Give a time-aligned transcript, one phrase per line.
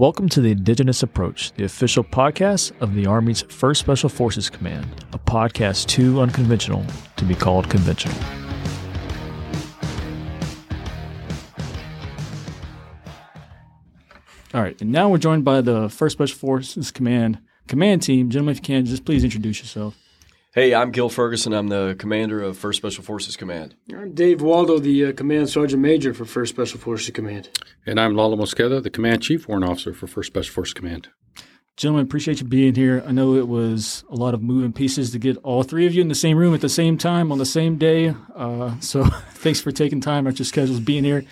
[0.00, 5.04] Welcome to the Indigenous Approach, the official podcast of the Army's 1st Special Forces Command,
[5.12, 8.16] a podcast too unconventional to be called conventional.
[14.54, 17.38] All right, and now we're joined by the 1st Special Forces Command
[17.68, 18.30] command team.
[18.30, 19.99] Gentlemen, if you can, just please introduce yourself.
[20.52, 21.52] Hey, I'm Gil Ferguson.
[21.52, 23.76] I'm the commander of 1st Special Forces Command.
[23.94, 27.50] I'm Dave Waldo, the uh, Command Sergeant Major for 1st Special Forces Command.
[27.86, 31.08] And I'm Lalo Mosqueda, the Command Chief Warrant Officer for 1st Special Forces Command.
[31.76, 33.00] Gentlemen, appreciate you being here.
[33.06, 36.00] I know it was a lot of moving pieces to get all three of you
[36.00, 38.12] in the same room at the same time on the same day.
[38.34, 41.24] Uh, so thanks for taking time out your schedules being here.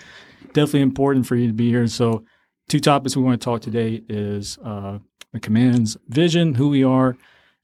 [0.52, 1.88] Definitely important for you to be here.
[1.88, 2.24] So,
[2.69, 5.01] two topics we want to talk today is uh,
[5.32, 7.16] the command's vision, who we are,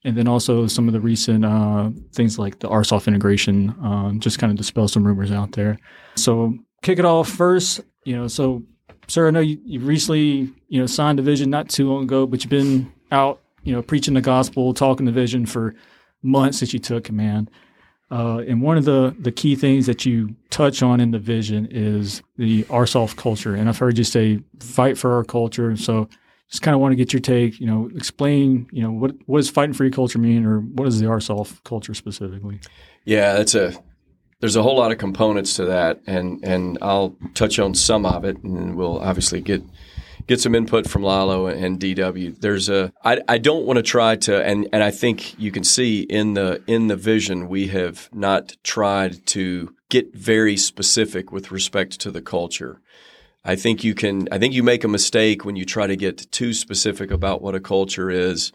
[0.05, 4.39] and then also some of the recent uh, things like the ARSOF integration, uh, just
[4.39, 5.77] kind of dispel some rumors out there.
[6.15, 7.81] So kick it off first.
[8.03, 8.63] You know, so
[9.07, 12.25] sir, I know you, you recently you know signed a vision not too long ago,
[12.27, 15.75] but you've been out you know preaching the gospel, talking the vision for
[16.21, 17.49] months since you took command.
[18.11, 21.67] Uh, and one of the, the key things that you touch on in the vision
[21.71, 23.55] is the ARSOF culture.
[23.55, 25.75] And I've heard you say, fight for our culture.
[25.75, 26.07] So
[26.49, 27.59] just kind of want to get your take.
[27.59, 28.67] You know, explain.
[28.71, 31.63] You know, what what does fighting for your culture mean, or what is the ARSOF
[31.63, 32.59] culture specifically?
[33.03, 33.73] Yeah, that's a
[34.39, 38.25] there's a whole lot of components to that, and and I'll touch on some of
[38.25, 39.63] it, and we'll obviously get
[40.27, 42.39] get some input from Lalo and DW.
[42.39, 45.63] There's a I, I don't want to try to and and I think you can
[45.63, 51.51] see in the in the vision we have not tried to get very specific with
[51.51, 52.81] respect to the culture.
[53.45, 56.31] I think you can I think you make a mistake when you try to get
[56.31, 58.51] too specific about what a culture is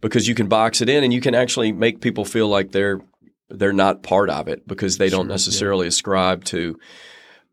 [0.00, 3.00] because you can box it in and you can actually make people feel like they're
[3.48, 5.88] they're not part of it because they don't necessarily yeah.
[5.88, 6.78] ascribe to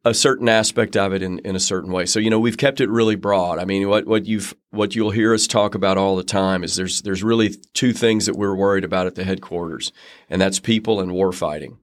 [0.04, 2.08] a certain aspect of it in, in a certain way.
[2.08, 3.60] So, you know, we've kept it really broad.
[3.60, 6.76] I mean, what, what you've what you'll hear us talk about all the time is
[6.76, 9.92] there's there's really two things that we're worried about at the headquarters,
[10.30, 11.78] and that's people and war fighting.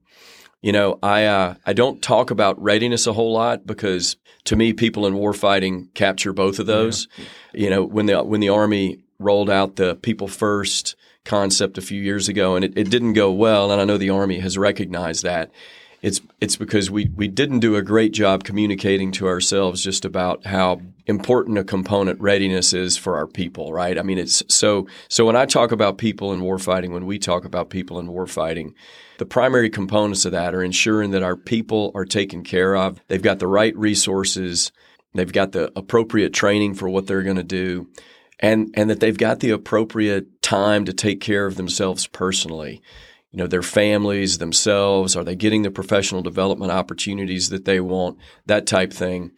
[0.61, 4.73] You know, I uh, I don't talk about readiness a whole lot because to me,
[4.73, 7.07] people in war fighting capture both of those.
[7.17, 7.25] Yeah.
[7.53, 12.01] You know, when the when the army rolled out the people first concept a few
[12.01, 15.23] years ago, and it, it didn't go well, and I know the army has recognized
[15.23, 15.51] that.
[16.01, 20.45] It's it's because we we didn't do a great job communicating to ourselves just about
[20.45, 23.97] how important a component readiness is for our people, right?
[23.97, 27.43] I mean, it's so so when I talk about people in warfighting, when we talk
[27.43, 28.73] about people in warfighting,
[29.17, 33.01] the primary components of that are ensuring that our people are taken care of.
[33.09, 34.71] They've got the right resources.
[35.13, 37.89] They've got the appropriate training for what they're going to do.
[38.39, 42.81] And, and that they've got the appropriate time to take care of themselves personally.
[43.31, 45.15] You know, their families, themselves.
[45.15, 48.17] Are they getting the professional development opportunities that they want?
[48.47, 49.31] That type thing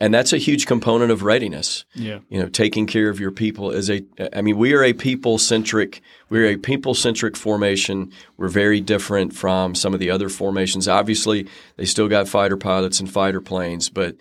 [0.00, 1.84] and that's a huge component of readiness.
[1.94, 4.04] Yeah, you know, taking care of your people is a.
[4.34, 6.02] I mean, we are a people centric.
[6.28, 8.12] We're a people centric formation.
[8.36, 10.88] We're very different from some of the other formations.
[10.88, 14.16] Obviously, they still got fighter pilots and fighter planes, but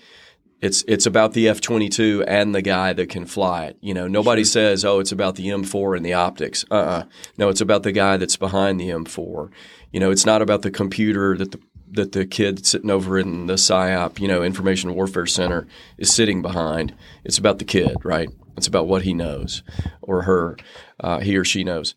[0.64, 3.78] it's it's about the F twenty two and the guy that can fly it.
[3.82, 4.52] You know, nobody sure.
[4.52, 7.04] says, "Oh, it's about the M four and the optics." Uh, uh-uh.
[7.38, 9.52] no, it's about the guy that's behind the M four.
[9.92, 11.60] You know, it's not about the computer that the
[11.92, 16.42] that the kid sitting over in the PSYOP, you know, Information Warfare Center is sitting
[16.42, 16.96] behind.
[17.26, 18.30] It's about the kid, right?
[18.56, 19.64] It's about what he knows
[20.02, 20.58] or her,
[21.00, 21.94] uh, he or she knows.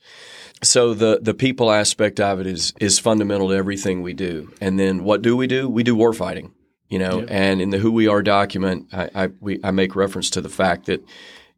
[0.63, 4.53] So the the people aspect of it is is fundamental to everything we do.
[4.61, 5.69] And then what do we do?
[5.69, 6.53] We do war fighting,
[6.89, 7.21] you know.
[7.21, 7.29] Yep.
[7.31, 10.49] And in the Who We Are document, I I, we, I make reference to the
[10.49, 11.05] fact that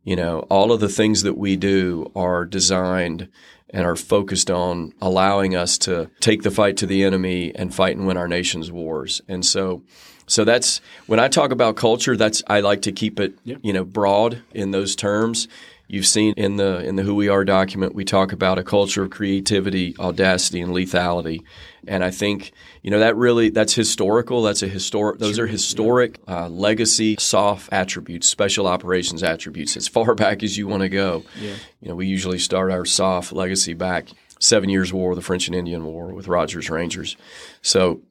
[0.05, 3.29] you know all of the things that we do are designed
[3.71, 7.97] and are focused on allowing us to take the fight to the enemy and fight
[7.97, 9.21] and win our nation's wars.
[9.29, 9.83] And so,
[10.27, 12.17] so that's when I talk about culture.
[12.17, 13.59] That's I like to keep it, yep.
[13.63, 15.49] you know, broad in those terms.
[15.91, 19.03] You've seen in the in the Who We Are document, we talk about a culture
[19.03, 21.43] of creativity, audacity, and lethality.
[21.87, 24.43] And I think you know that really that's historical.
[24.43, 25.19] That's a historic.
[25.19, 30.69] Those are historic uh, legacy, SOF attributes, special operations attributes, as far back as you
[30.69, 31.25] want to go.
[31.41, 31.55] Yeah.
[31.81, 34.09] You know, we usually start our SOF legacy back
[34.41, 37.17] Seven Years' War, the French and Indian War with Rogers Rangers.
[37.63, 38.03] So,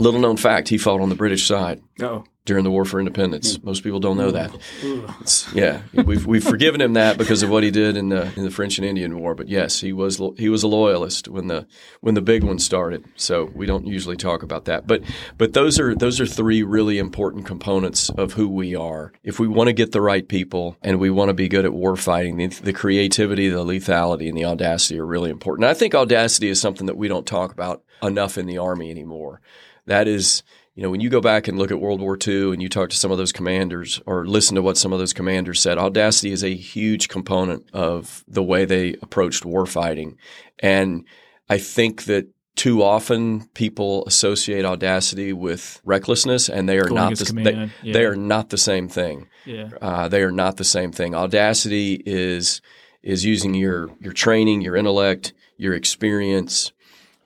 [0.00, 1.80] little known fact, he fought on the British side.
[2.02, 3.56] Oh during the War for Independence.
[3.56, 3.64] Mm.
[3.64, 4.50] Most people don't know that.
[4.82, 5.20] Mm.
[5.22, 8.44] It's, yeah, we've we've forgiven him that because of what he did in the in
[8.44, 9.34] the French and Indian War.
[9.34, 11.66] But yes, he was he was a loyalist when the
[12.00, 13.04] when the big one started.
[13.16, 14.86] So we don't usually talk about that.
[14.86, 15.02] But
[15.38, 19.12] but those are those are three really important components of who we are.
[19.22, 21.72] If we want to get the right people and we want to be good at
[21.72, 25.64] war fighting, the, the creativity, the lethality, and the audacity are really important.
[25.64, 28.90] And I think audacity is something that we don't talk about enough in the Army
[28.90, 29.40] anymore.
[29.86, 30.42] That is
[30.74, 32.90] you know, when you go back and look at World War II and you talk
[32.90, 36.32] to some of those commanders or listen to what some of those commanders said, audacity
[36.32, 40.16] is a huge component of the way they approached warfighting.
[40.58, 41.04] And
[41.48, 42.26] I think that
[42.56, 47.92] too often people associate audacity with recklessness, and they are Going not the, they, yeah.
[47.92, 49.28] they are not the same thing.
[49.44, 49.70] Yeah.
[49.80, 51.14] Uh, they are not the same thing.
[51.14, 52.60] Audacity is
[53.02, 56.72] is using your your training, your intellect, your experience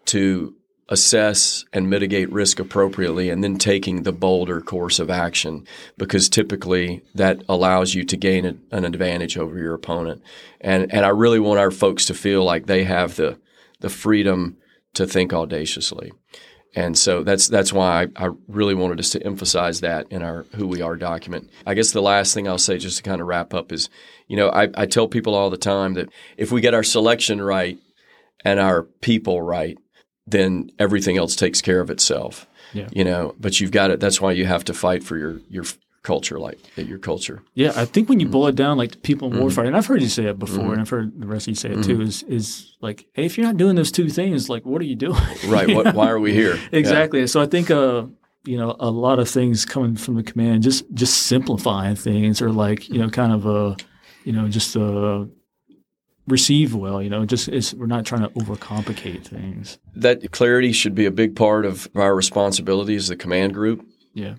[0.06, 0.54] to
[0.88, 5.66] assess and mitigate risk appropriately and then taking the bolder course of action
[5.98, 10.22] because typically that allows you to gain a, an advantage over your opponent
[10.60, 13.38] and and I really want our folks to feel like they have the
[13.80, 14.56] the freedom
[14.94, 16.12] to think audaciously
[16.74, 20.46] and so that's that's why I, I really wanted us to emphasize that in our
[20.54, 21.50] who we are document.
[21.66, 23.88] I guess the last thing I'll say just to kind of wrap up is,
[24.26, 27.40] you know, I, I tell people all the time that if we get our selection
[27.40, 27.78] right
[28.44, 29.78] and our people right,
[30.30, 32.46] then everything else takes care of itself.
[32.74, 32.88] Yeah.
[32.92, 33.98] You know, but you've got it.
[34.00, 35.64] That's why you have to fight for your your
[36.02, 37.42] culture, like your culture.
[37.54, 38.08] Yeah, I think Mm-hmm.
[38.08, 40.38] when you boil it down, like people in warfighting, and I've heard you say it
[40.38, 41.82] before, and I've heard the rest of you say it Mm-hmm.
[41.82, 44.86] too, is is like, hey, if you're not doing those two things, like, what are
[44.86, 45.20] you doing?
[45.46, 45.68] Right.
[45.74, 46.56] What, why are we here?
[46.72, 46.78] Yeah.
[46.78, 47.26] exactly.
[47.26, 48.04] So I think, uh,
[48.44, 52.50] you know, a lot of things coming from the command, just just simplifying things, or
[52.52, 53.76] like, you know, kind of a,
[54.24, 55.24] you know, just uh,
[56.28, 57.02] receive well.
[57.02, 59.78] You know, just it's, we're not trying to overcomplicate things.
[59.94, 63.84] That clarity should be a big part of our responsibility as the command group.
[64.14, 64.34] Yeah.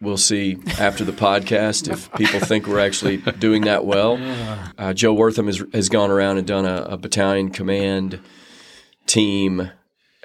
[0.00, 4.18] We'll see after the podcast if people think we're actually doing that well.
[4.78, 8.18] Uh, Joe Wortham has, has gone around and done a, a battalion command
[9.06, 9.70] team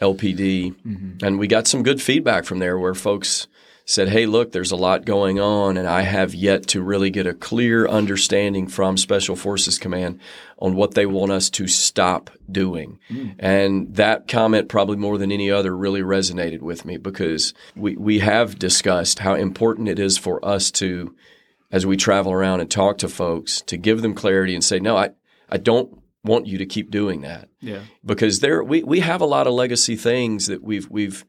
[0.02, 0.76] LPD,
[1.24, 3.48] and we got some good feedback from there where folks
[3.86, 7.28] said, "Hey, look, there's a lot going on, and I have yet to really get
[7.28, 10.20] a clear understanding from Special Forces Command
[10.58, 13.28] on what they want us to stop doing." Hmm.
[13.38, 18.20] And that comment, probably more than any other, really resonated with me because we we
[18.20, 21.14] have discussed how important it is for us to,
[21.72, 24.98] as we travel around and talk to folks, to give them clarity and say, "No,
[24.98, 25.10] I
[25.50, 27.82] I don't." Want you to keep doing that Yeah.
[28.04, 31.24] because there we, we have a lot of legacy things that we've we've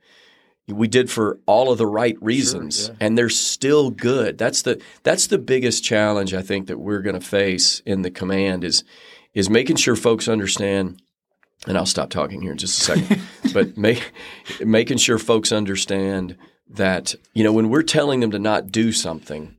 [0.68, 2.94] we did for all of the right reasons yeah.
[3.00, 7.18] and they're still good that's the that's the biggest challenge i think that we're going
[7.18, 8.82] to face in the command is
[9.34, 11.00] is making sure folks understand
[11.66, 13.20] and i'll stop talking here in just a second
[13.54, 14.12] but make,
[14.64, 16.36] making sure folks understand
[16.68, 19.56] that you know when we're telling them to not do something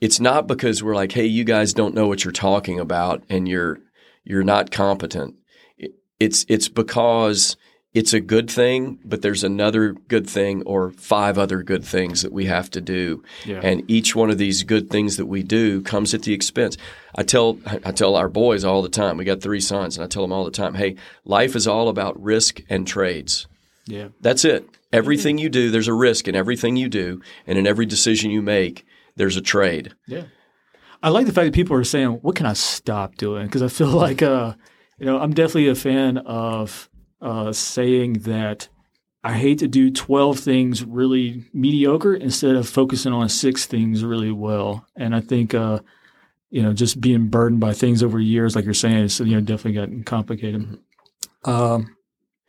[0.00, 3.46] it's not because we're like hey you guys don't know what you're talking about and
[3.46, 3.78] you're
[4.24, 5.34] you're not competent
[6.18, 7.56] it's it's because
[7.92, 12.32] it's a good thing, but there's another good thing or five other good things that
[12.32, 13.24] we have to do.
[13.44, 13.60] Yeah.
[13.62, 16.76] And each one of these good things that we do comes at the expense.
[17.16, 19.16] I tell I tell our boys all the time.
[19.16, 21.88] We got three sons, and I tell them all the time, "Hey, life is all
[21.88, 23.48] about risk and trades.
[23.86, 24.08] Yeah.
[24.20, 24.68] That's it.
[24.92, 28.42] Everything you do, there's a risk in everything you do, and in every decision you
[28.42, 28.84] make,
[29.16, 29.94] there's a trade.
[30.06, 30.24] Yeah.
[31.02, 33.68] I like the fact that people are saying, "What can I stop doing?" Because I
[33.68, 34.54] feel like, uh,
[35.00, 36.89] you know, I'm definitely a fan of
[37.20, 38.68] uh, saying that
[39.22, 44.32] I hate to do 12 things really mediocre instead of focusing on six things really
[44.32, 44.86] well.
[44.96, 45.80] And I think, uh,
[46.48, 49.40] you know, just being burdened by things over years, like you're saying, it's you know
[49.40, 50.78] definitely gotten complicated.
[51.44, 51.94] Um,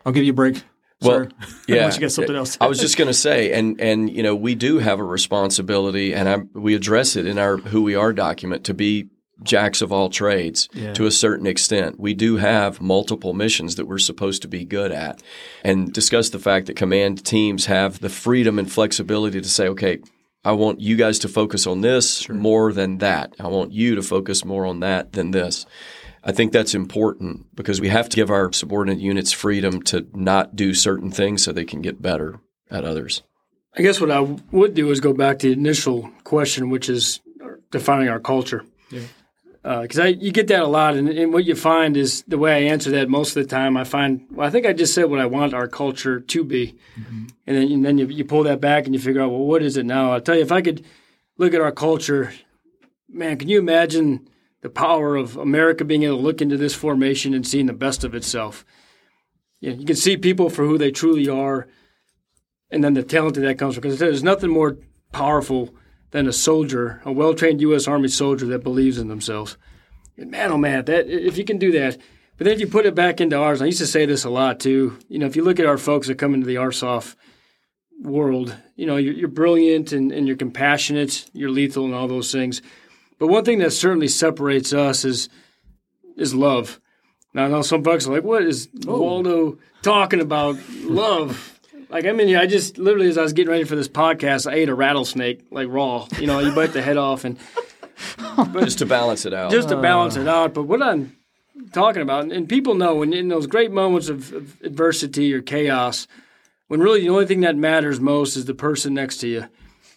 [0.06, 0.64] I'll give you a break.
[1.02, 1.30] Well, sir.
[1.68, 1.94] yeah.
[1.94, 2.58] You got something else.
[2.62, 6.14] I was just going to say, and and you know, we do have a responsibility,
[6.14, 9.10] and I, we address it in our who we are document to be
[9.44, 10.94] jacks of all trades Yeah.
[10.94, 12.00] to a certain extent.
[12.00, 15.22] We do have multiple missions that we're supposed to be good at,
[15.64, 20.00] and discuss the fact that command teams have the freedom and flexibility to say, okay.
[20.44, 23.36] I want you guys to focus on this more than that.
[23.40, 25.68] I want you to focus more on that than this.
[26.24, 30.56] I think that's important because we have to give our subordinate units freedom to not
[30.56, 32.40] do certain things so they can get better
[32.72, 33.22] at others.
[33.78, 34.22] I guess what I
[34.52, 37.20] would do is go back to the initial question, which is
[37.70, 38.66] defining our culture.
[39.64, 42.40] Uh, because I you get that a lot, and, and what you find is the
[42.40, 43.78] way I answer that most of the time.
[43.78, 46.76] I find well, I think I just said what I want our culture to be,
[47.00, 47.26] mm-hmm.
[47.46, 49.62] and then and then you, you pull that back and you figure out well, what
[49.62, 50.14] is it now?
[50.14, 50.84] I'll tell you, if I could
[51.38, 52.34] look at our culture,
[53.08, 54.28] man, can you imagine
[54.62, 58.04] the power of America being able to look into this formation and seeing the best
[58.04, 58.66] of itself?
[59.60, 61.68] You, know, you can see people for who they truly are
[62.72, 63.82] and then the talent that comes from.
[63.82, 64.78] Because there's nothing more
[65.12, 65.76] powerful
[66.12, 67.88] than a soldier, a well-trained U.S.
[67.88, 69.58] Army soldier that believes in themselves.
[70.18, 71.98] And man, oh man, that if you can do that.
[72.38, 74.30] But then if you put it back into ours, I used to say this a
[74.30, 74.98] lot too.
[75.08, 77.16] You know, if you look at our folks that come into the ARSOF
[78.02, 82.32] world, you know, you're, you're brilliant and, and you're compassionate, you're lethal, and all those
[82.32, 82.62] things.
[83.20, 85.30] But one thing that certainly separates us is
[86.18, 86.80] is love.
[87.34, 89.00] Now I know some folks are like, "What is oh.
[89.00, 90.58] Waldo talking about?
[90.82, 91.60] Love?
[91.92, 94.50] Like I'm in here, I just literally as I was getting ready for this podcast,
[94.50, 96.08] I ate a rattlesnake like raw.
[96.18, 97.38] You know, you bite the head off and
[98.54, 99.52] just to balance it out.
[99.52, 100.22] just to balance uh.
[100.22, 100.54] it out.
[100.54, 101.18] But what I'm
[101.74, 106.08] talking about, and people know when in those great moments of, of adversity or chaos,
[106.70, 109.48] when really the only thing that matters most is the person next to you.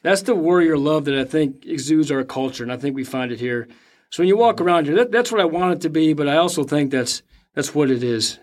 [0.02, 3.30] That's the warrior love that I think exudes our culture, and I think we find
[3.30, 3.68] it here.
[4.10, 6.28] So when you walk around here, that, that's what I want it to be, but
[6.28, 7.22] I also think that's
[7.54, 8.40] that's what it is.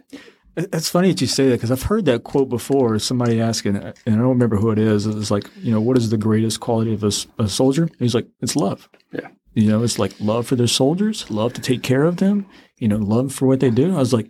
[0.57, 2.99] It's funny that you say that because I've heard that quote before.
[2.99, 5.05] Somebody asking, and I don't remember who it is.
[5.05, 7.83] It's like, you know, what is the greatest quality of a, a soldier?
[7.83, 8.89] And he's like, it's love.
[9.13, 9.29] Yeah.
[9.53, 12.45] You know, it's like love for their soldiers, love to take care of them,
[12.77, 13.95] you know, love for what they do.
[13.95, 14.29] I was like,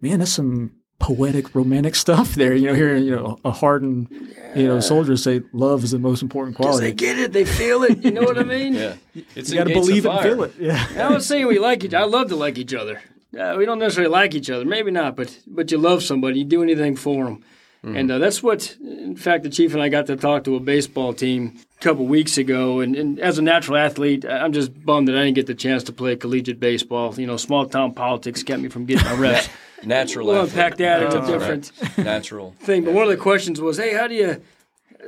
[0.00, 2.54] man, that's some poetic, romantic stuff there.
[2.54, 4.08] You know, hearing you know a hardened,
[4.54, 6.92] you know, soldier say love is the most important quality.
[6.92, 8.04] Because they get it, they feel it.
[8.04, 8.74] You know what I mean?
[8.74, 8.94] yeah,
[9.34, 10.54] it's You got to believe it and feel it.
[10.58, 10.86] Yeah.
[10.98, 11.94] I was saying we like each.
[11.94, 13.02] I love to like each other.
[13.36, 16.44] Uh, we don't necessarily like each other, maybe not, but but you love somebody, you
[16.44, 17.44] do anything for them,
[17.82, 18.76] and uh, that's what.
[18.80, 22.06] In fact, the chief and I got to talk to a baseball team a couple
[22.06, 25.46] weeks ago, and, and as a natural athlete, I'm just bummed that I didn't get
[25.46, 27.14] the chance to play collegiate baseball.
[27.18, 29.48] You know, small town politics kept me from getting my reps.
[29.84, 30.26] Natural.
[30.26, 30.52] we'll athlete.
[30.54, 31.02] unpack that.
[31.04, 31.98] It's a different right.
[32.04, 32.54] Natural.
[32.60, 32.84] thing.
[32.84, 34.42] But one of the questions was, hey, how do you,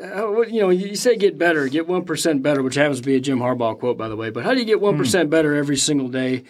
[0.00, 3.17] how, you know, you say get better, get one percent better, which happens to be
[3.17, 4.31] a Jim Harbaugh quote, by the way.
[4.31, 4.97] But how do you get one
[5.29, 6.45] better every single day?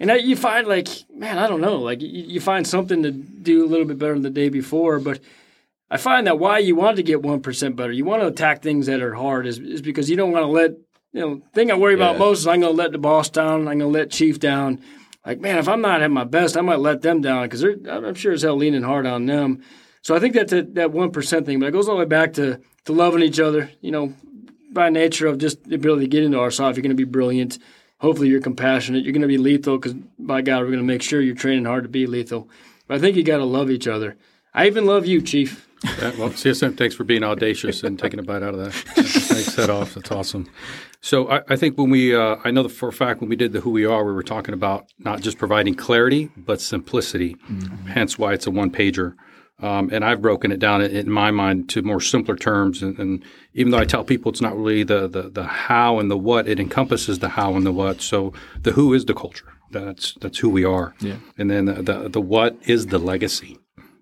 [0.00, 3.10] And that, you find like, man, I don't know, like you, you find something to
[3.10, 5.20] do a little bit better than the day before, but.
[5.90, 8.60] I find that why you want to get one percent better, you want to attack
[8.60, 10.72] things that are hard, is, is because you don't want to let
[11.14, 11.42] you know.
[11.54, 12.18] Thing I worry about Yeah.
[12.18, 14.82] most is I'm going to let the boss down, I'm going to let Chief down.
[15.24, 18.14] Like man, if I'm not at my best, I might let them down because I'm
[18.16, 19.62] sure as hell leaning hard on them.
[20.02, 22.04] So I think that's a, that one percent thing, but it goes all the way
[22.04, 23.70] back to to loving each other.
[23.80, 24.14] You know,
[24.70, 27.58] by nature of just the ability to get into ARSOF, you're going to be brilliant.
[28.00, 29.04] Hopefully, you're compassionate.
[29.04, 31.64] You're going to be lethal because by God, we're going to make sure you're training
[31.64, 32.48] hard to be lethal.
[32.86, 34.16] But I think you got to love each other.
[34.54, 35.68] I even love you, Chief.
[35.84, 38.72] Yeah, well, CSM, thanks for being audacious and taking a bite out of that.
[38.72, 39.94] Thanks, head off.
[39.94, 40.50] That's awesome.
[41.00, 43.36] So I, I think when we, uh, I know that for a fact when we
[43.36, 47.36] did the Who We Are, we were talking about not just providing clarity, but simplicity.
[47.86, 49.14] Hence why it's a one pager.
[49.60, 52.82] Um, and I've broken it down in, in my mind to more simpler terms.
[52.82, 53.24] And, and
[53.54, 56.48] even though I tell people it's not really the, the the how and the what,
[56.48, 58.00] it encompasses the how and the what.
[58.00, 59.52] So the who is the culture.
[59.70, 60.94] That's that's who we are.
[61.00, 61.16] Yeah.
[61.36, 63.58] And then the the, the what is the legacy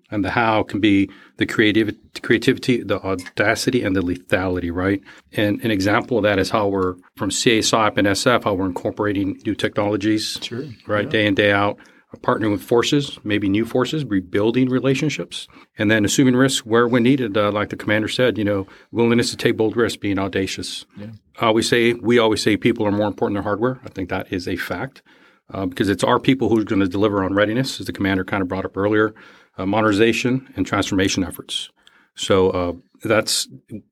[0.09, 5.01] and the how can be the creativity, creativity, the audacity, and the lethality, right?
[5.33, 8.67] And an example of that is how we're from CA, PSYOP, and SF, how we're
[8.67, 10.65] incorporating new technologies, sure.
[10.87, 11.77] right, day in, day out,
[12.15, 15.47] partnering with forces, maybe new forces, rebuilding relationships,
[15.77, 19.29] and then assuming risks where when needed, uh, like the commander said, you know, willingness
[19.29, 20.85] to take bold risks, being audacious.
[20.97, 21.07] Yeah.
[21.39, 23.79] Uh, we say we always say people are more important than hardware.
[23.83, 25.01] I think that is a fact.
[25.49, 28.41] Uh, because it's our people who's going to deliver on readiness, as the commander kind
[28.41, 29.15] of brought up earlier
[29.57, 31.69] uh, modernization and transformation efforts.
[32.15, 32.73] So uh,
[33.03, 33.47] that's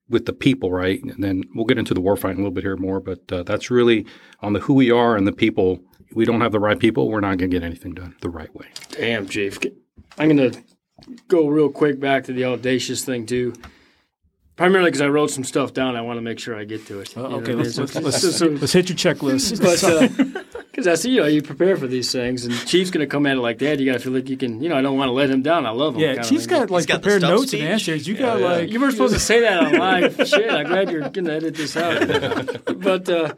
[0.09, 1.01] with the people, right?
[1.01, 3.69] And then we'll get into the warfighting a little bit here more, but uh, that's
[3.71, 4.05] really
[4.41, 5.79] on the who we are and the people.
[6.13, 8.53] We don't have the right people, we're not going to get anything done the right
[8.55, 8.67] way.
[8.91, 9.59] Damn, Chief.
[10.17, 10.61] I'm going to
[11.27, 13.53] go real quick back to the audacious thing, too.
[14.55, 15.97] Primarily because I wrote some stuff down.
[15.97, 17.17] I want to make sure I get to it.
[17.17, 19.59] Uh, okay, what let's, let's, let's, so- so- let's hit your checklist.
[20.71, 23.25] Because I see, you know, you prepare for these things, and Chief's going to come
[23.25, 23.79] at it like that.
[23.79, 25.41] You got to feel like you can, you know, I don't want to let him
[25.41, 25.65] down.
[25.65, 26.01] I love him.
[26.01, 28.05] yeah, Chief's got like got prepared stump notes and answers.
[28.07, 30.15] You got like You weren't supposed to say that on live.
[30.27, 32.61] Shit, I'm glad you're going to edit this out.
[32.81, 33.33] but uh,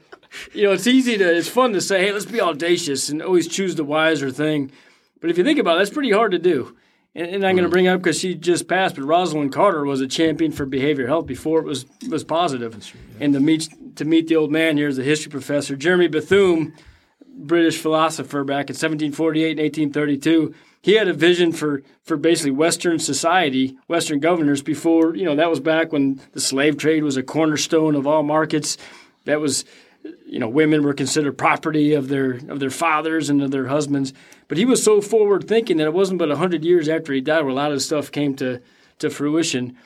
[0.53, 3.47] you know, it's easy to, it's fun to say, hey, let's be audacious and always
[3.47, 4.71] choose the wiser thing.
[5.19, 6.75] But if you think about it, that's pretty hard to do.
[7.15, 7.71] And, and I'm going to mm.
[7.71, 11.25] bring up because she just passed, but Rosalynn Carter was a champion for behavioral health
[11.25, 12.93] before it was was positive.
[13.19, 16.73] And to meet to meet the old man here is a history professor, Jeremy Bentham,
[17.37, 20.53] British philosopher back in 1748 and 1832.
[20.81, 25.49] He had a vision for, for basically Western society, Western governors before, you know, that
[25.49, 28.77] was back when the slave trade was a cornerstone of all markets.
[29.25, 29.65] That was,
[30.25, 34.13] you know, women were considered property of their of their fathers and of their husbands.
[34.47, 37.41] But he was so forward thinking that it wasn't but 100 years after he died
[37.41, 38.61] where a lot of stuff came to,
[38.99, 39.77] to fruition.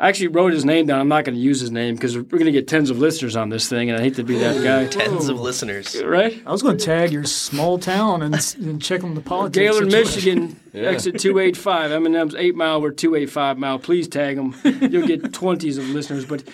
[0.00, 0.98] I actually wrote his name down.
[0.98, 3.36] I'm not going to use his name because we're going to get tens of listeners
[3.36, 4.86] on this thing, and I hate to be that guy.
[4.86, 5.94] Tens of listeners.
[6.10, 6.42] Right?
[6.46, 9.58] I was going to tag your small town and, and check on the politics.
[9.58, 10.34] Gaylord, situation.
[10.44, 11.90] Michigan, exit 285.
[11.90, 13.78] Eminem's 8 mile, we're 285 mile.
[13.78, 14.56] Please tag them.
[14.64, 16.24] You'll get 20s of listeners.
[16.24, 16.44] But,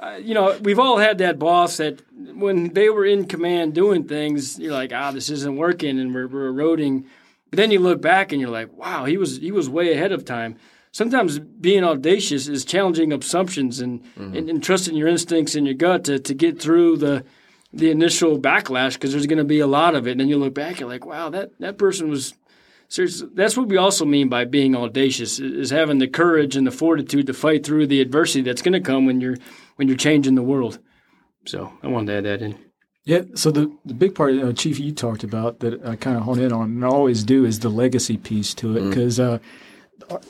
[0.00, 2.02] uh, you know, we've all had that boss that
[2.34, 6.26] when they were in command doing things, you're like, ah, this isn't working and we're,
[6.26, 7.06] we're eroding.
[7.50, 10.12] But then you look back and you're like, wow, he was he was way ahead
[10.12, 10.56] of time.
[10.90, 14.02] Sometimes being audacious is challenging assumptions and,
[14.36, 17.24] and, and trusting your instincts and your gut to, to get through the
[17.72, 20.12] the initial backlash because there's going to be a lot of it.
[20.12, 22.34] And then you look back, you're like, wow, that, that person was
[22.88, 26.70] So that's what we also mean by being audacious is having the courage and the
[26.70, 29.38] fortitude to fight through the adversity that's going to come when you're
[29.76, 30.78] when you're changing the world.
[31.46, 32.58] So I wanted to add that in.
[33.04, 33.22] Yeah.
[33.34, 36.38] So the, the big part, uh, Chief, you talked about that I kind of hone
[36.38, 39.40] in on and I always do is the legacy piece to it because mm.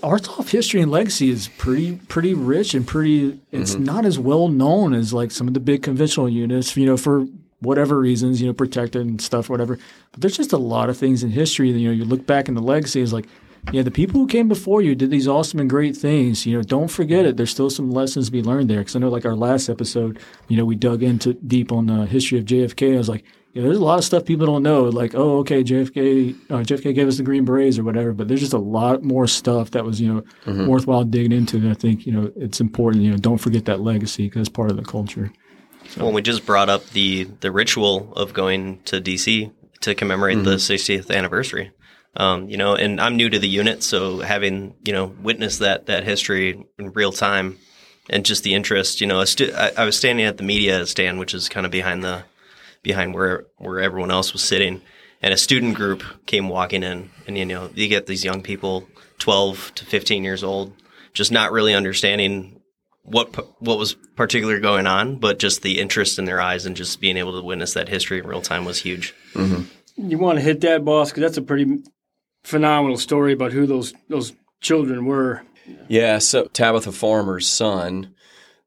[0.03, 3.39] uh, history and legacy is pretty pretty rich and pretty.
[3.51, 3.85] It's mm-hmm.
[3.85, 6.75] not as well known as like some of the big conventional units.
[6.77, 7.27] You know, for
[7.61, 9.79] whatever reasons, you know, protected and stuff, whatever.
[10.11, 12.49] But there's just a lot of things in history that you know you look back
[12.49, 13.27] in the legacy is like
[13.71, 16.45] yeah, the people who came before you did these awesome and great things.
[16.45, 17.37] You know, don't forget it.
[17.37, 18.79] There's still some lessons to be learned there.
[18.79, 22.07] Because I know, like our last episode, you know, we dug into deep on the
[22.07, 22.95] history of JFK.
[22.95, 24.85] I was like, yeah, there's a lot of stuff people don't know.
[24.85, 28.13] Like, oh, okay, JFK, uh, JFK gave us the Green Berets or whatever.
[28.13, 30.67] But there's just a lot more stuff that was, you know, mm-hmm.
[30.67, 31.59] worthwhile digging into.
[31.59, 33.05] And I think, you know, it's important.
[33.05, 35.33] You know, don't forget that legacy because it's part of the culture.
[35.89, 36.05] So.
[36.05, 40.47] Well, we just brought up the the ritual of going to DC to commemorate mm-hmm.
[40.47, 41.73] the 60th anniversary.
[42.15, 45.87] Um, you know, and I'm new to the unit, so having you know witnessed that
[45.87, 47.59] that history in real time
[48.11, 51.19] and just the interest, you know, stu- I, I, was standing at the media stand,
[51.19, 52.25] which is kind of behind the
[52.83, 54.83] behind where where everyone else was sitting,
[55.21, 58.89] and a student group came walking in, and you know, you get these young people,
[59.19, 60.75] 12 to 15 years old,
[61.13, 62.61] just not really understanding
[63.03, 67.01] what what was particularly going on, but just the interest in their eyes and just
[67.01, 69.15] being able to witness that history in real time was huge.
[69.35, 70.09] Mm-hmm.
[70.09, 71.83] You want to hit that, boss, because that's a pretty
[72.45, 75.43] phenomenal story about who those those children were.
[75.89, 78.15] Yeah, so Tabitha Farmer's son,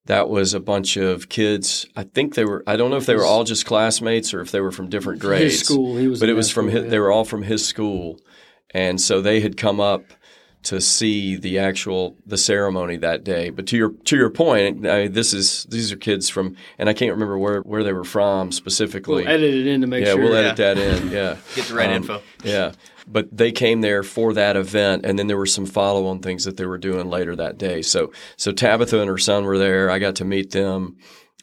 [0.05, 1.85] that was a bunch of kids.
[1.95, 2.63] I think they were.
[2.67, 5.19] I don't know if they were all just classmates or if they were from different
[5.19, 5.43] grades.
[5.43, 5.97] His school.
[5.97, 6.19] He was.
[6.19, 6.67] But it was from.
[6.67, 6.89] School, his, yeah.
[6.89, 8.19] They were all from his school,
[8.71, 10.03] and so they had come up
[10.65, 13.49] to see the actual the ceremony that day.
[13.49, 16.89] But to your to your point, I mean, this is these are kids from, and
[16.89, 19.23] I can't remember where, where they were from specifically.
[19.23, 20.23] We'll edit it in to make yeah, sure.
[20.23, 20.73] we'll edit yeah.
[20.73, 21.11] that in.
[21.11, 22.21] Yeah, get the right um, info.
[22.43, 22.71] Yeah,
[23.07, 26.45] but they came there for that event, and then there were some follow on things
[26.45, 27.81] that they were doing later that day.
[27.81, 29.89] So so Tabitha and her son were there.
[29.89, 30.97] I got to meet them.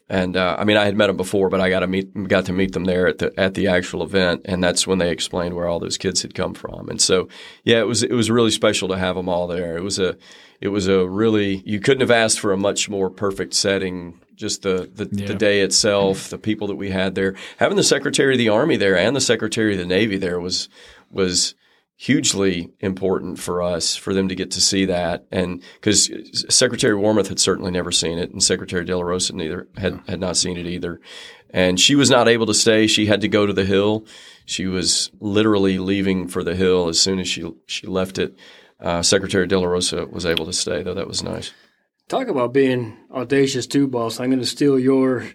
[0.08, 2.44] And uh, I mean, I had met them before, but I got to meet got
[2.46, 5.54] to meet them there at the at the actual event, and that's when they explained
[5.54, 6.90] where all those kids had come from.
[6.90, 7.28] And so,
[7.64, 9.76] yeah, it was it was really special to have them all there.
[9.76, 10.18] It was a
[10.60, 14.20] it was a really you couldn't have asked for a much more perfect setting.
[14.34, 15.26] Just the the, yeah.
[15.28, 18.76] the day itself, the people that we had there, having the Secretary of the Army
[18.76, 20.68] there and the Secretary of the Navy there was
[21.12, 21.54] was
[22.02, 25.24] hugely important for us for them to get to see that.
[25.30, 26.10] And because
[26.48, 30.36] secretary Wormuth had certainly never seen it and secretary Del Toro neither had, had not
[30.36, 31.00] seen it either.
[31.50, 32.88] And she was not able to stay.
[32.88, 34.04] She had to go to the hill.
[34.46, 38.36] She was literally leaving for the hill as soon as she she left it.
[38.80, 39.76] Uh, secretary Del Toro
[40.10, 40.94] was able to stay though.
[40.94, 41.52] That was nice.
[42.08, 44.18] Talk about being audacious too boss.
[44.18, 45.28] I'm going to steal your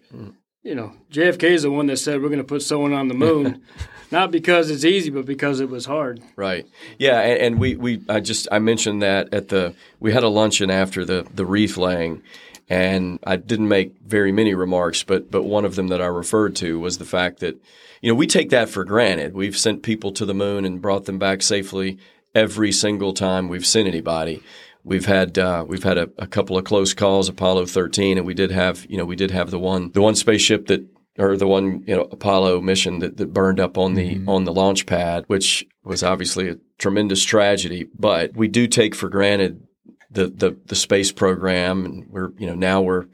[0.67, 3.13] you know jfk is the one that said we're going to put someone on the
[3.13, 3.61] moon
[4.11, 6.21] not because it's easy, but because it was hard.
[6.35, 6.65] Right.
[6.97, 10.29] Yeah, and, and, we, we I just I mentioned that at the we had a
[10.29, 12.21] luncheon after the the wreath laying,
[12.69, 16.55] and I didn't make very many remarks, but but one of them that I referred
[16.57, 17.57] to was the fact that
[18.01, 19.33] you know we take that for granted.
[19.33, 21.97] We've sent people to the moon and brought them back safely
[22.33, 24.43] every single time we've sent anybody.
[24.87, 28.33] We've had uh, we've had a, a, couple of close calls, Apollo 13, and we
[28.33, 31.45] did have you know we did have the one the one spaceship that or the
[31.45, 34.29] one you know Apollo mission that, that burned up on the mm-hmm.
[34.29, 37.89] on the launch pad, which was obviously a tremendous tragedy.
[37.99, 39.67] But we do take for granted
[40.09, 43.07] the the, the space program, and we're you know now we're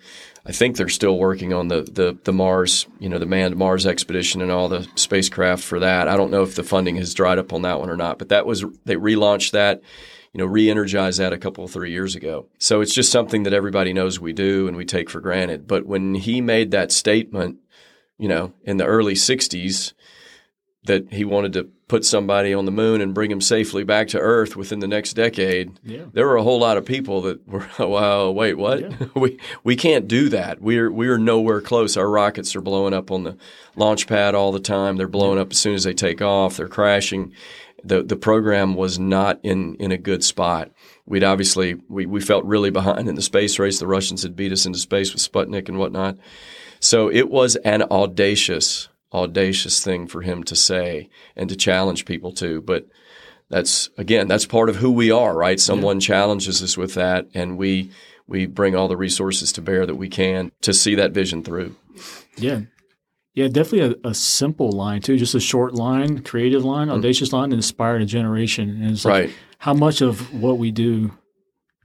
[0.45, 3.87] I think they're still working on the, the the Mars you know the manned Mars
[3.87, 6.07] expedition and all the spacecraft for that.
[6.07, 8.29] I don't know if the funding has dried up on that one or not, but
[8.29, 9.81] that was they relaunched that
[10.33, 12.47] you know, re-energize that a couple three years ago.
[12.57, 15.67] So it's just something that everybody knows we do and we take for granted.
[15.67, 17.59] But when he made that statement
[18.17, 19.93] you know, in the early 60s
[20.85, 24.19] that he wanted to put somebody on the moon and bring him safely back to
[24.19, 25.79] Earth within the next decade.
[25.83, 26.05] Yeah.
[26.11, 28.81] There were a whole lot of people that were, wow, wait, what?
[28.81, 29.05] Yeah.
[29.15, 30.61] we we can't do that.
[30.61, 31.95] We're we're nowhere close.
[31.97, 33.37] Our rockets are blowing up on the
[33.75, 34.97] launch pad all the time.
[34.97, 36.57] They're blowing up as soon as they take off.
[36.57, 37.33] They're crashing.
[37.83, 40.71] The the program was not in in a good spot.
[41.05, 43.79] We'd obviously we, we felt really behind in the space race.
[43.79, 46.17] The Russians had beat us into space with Sputnik and whatnot.
[46.79, 52.33] So it was an audacious, audacious thing for him to say and to challenge people
[52.33, 52.61] to.
[52.61, 52.87] But
[53.49, 55.59] that's again, that's part of who we are, right?
[55.59, 56.07] Someone yeah.
[56.07, 57.91] challenges us with that, and we
[58.27, 61.75] we bring all the resources to bear that we can to see that vision through.
[62.37, 62.61] Yeah.
[63.33, 66.97] Yeah, definitely a, a simple line too, just a short line, creative line, mm-hmm.
[66.97, 68.69] audacious line, and inspired a generation.
[68.69, 69.35] And it's like right.
[69.57, 71.11] how much of what we do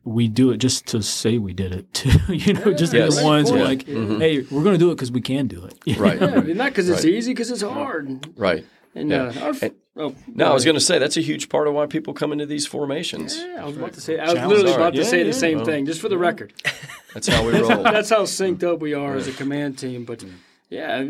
[0.04, 2.32] we do it just to say we did it too.
[2.32, 3.16] you know, just yes.
[3.16, 3.62] the ones yeah.
[3.62, 4.20] like, mm-hmm.
[4.20, 5.74] hey, we're going to do it because we can do it.
[5.98, 6.20] Right.
[6.20, 7.12] Yeah, not because it's right.
[7.12, 8.26] easy, because it's hard.
[8.38, 8.64] Right.
[8.94, 9.32] And, Yeah.
[9.36, 11.74] uh, our, And- oh, No, I was going to say that's a huge part of
[11.74, 13.36] why people come into these formations.
[13.36, 14.18] Yeah, I was about to say.
[14.18, 14.52] I was Challenge.
[14.52, 15.24] literally about to Yeah, say yeah.
[15.24, 16.52] the same Well, thing, just for the record.
[17.14, 17.82] That's how we roll.
[17.82, 20.04] That's how synced up we are as a command team.
[20.04, 20.24] But
[20.70, 21.04] yeah,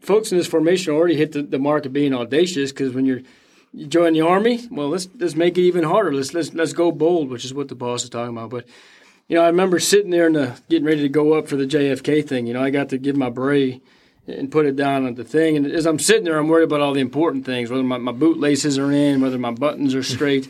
[0.00, 3.22] folks in this formation already hit the, the mark of being audacious because when you're
[3.74, 6.12] you join the army, well, let's let's make it even harder.
[6.12, 8.50] Let's let's let's go bold, which is what the boss is talking about.
[8.50, 8.66] But
[9.28, 11.66] you know, I remember sitting there and the, getting ready to go up for the
[11.66, 12.46] JFK thing.
[12.46, 13.80] You know, I got to give my beret
[14.26, 15.56] and put it down on the thing.
[15.56, 18.12] And as I'm sitting there, I'm worried about all the important things, whether my, my
[18.12, 20.48] boot laces are in, whether my buttons are straight.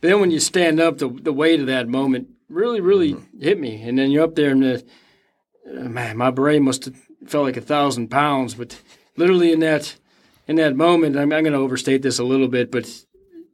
[0.08, 3.82] then when you stand up, the, the weight of that moment really, really hit me.
[3.82, 4.84] And then you're up there and the,
[5.68, 8.54] uh, man, my beret must have felt like a thousand pounds.
[8.54, 8.80] But
[9.16, 9.96] literally in that
[10.46, 12.88] in that moment, I'm, I'm going to overstate this a little bit, but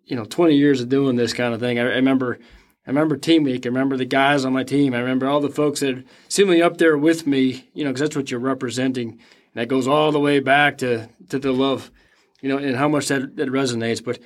[0.05, 2.39] you know, 20 years of doing this kind of thing, I, I remember.
[2.85, 3.65] I remember team week.
[3.65, 4.93] I remember the guys on my team.
[4.93, 8.17] I remember all the folks that seemingly up there with me, you know, because that's
[8.17, 9.11] what you're representing.
[9.11, 9.21] And
[9.55, 11.93] that goes all the way back to, to the love,
[12.41, 14.05] you know, and how much that, that resonates.
[14.05, 14.19] But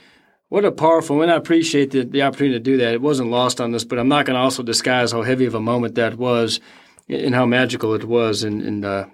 [0.49, 2.95] what a powerful, and I appreciate the, the opportunity to do that.
[2.95, 5.55] It wasn't lost on this, but I'm not going to also disguise how heavy of
[5.55, 6.61] a moment that was
[7.09, 8.43] and how magical it was.
[8.43, 9.07] And, and uh,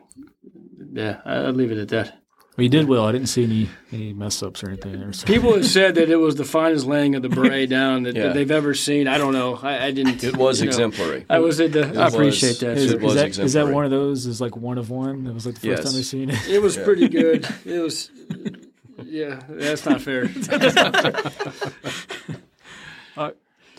[0.93, 2.19] yeah, I- I'll leave it at that.
[2.57, 3.07] Well, you did well.
[3.07, 5.11] I didn't see any any mess ups or anything there.
[5.15, 5.27] So.
[5.27, 8.25] People have said that it was the finest laying of the beret down that, Yeah.
[8.25, 9.09] that they've ever seen.
[9.09, 9.59] I don't know.
[9.63, 10.23] I, I didn't.
[10.23, 11.25] It was you know, exemplary.
[11.31, 11.87] I was at the.
[11.99, 12.15] I was.
[12.15, 12.77] appreciate that.
[12.77, 13.75] Is, It is was that, is that exemplary.
[13.75, 14.27] one of those?
[14.27, 15.27] Is like one of one?
[15.27, 15.93] It was like the first Yes.
[15.93, 16.49] time I've seen it.
[16.49, 17.49] It was pretty good.
[17.65, 18.11] It was.
[19.03, 20.27] Yeah, that's not fair.
[23.17, 23.33] All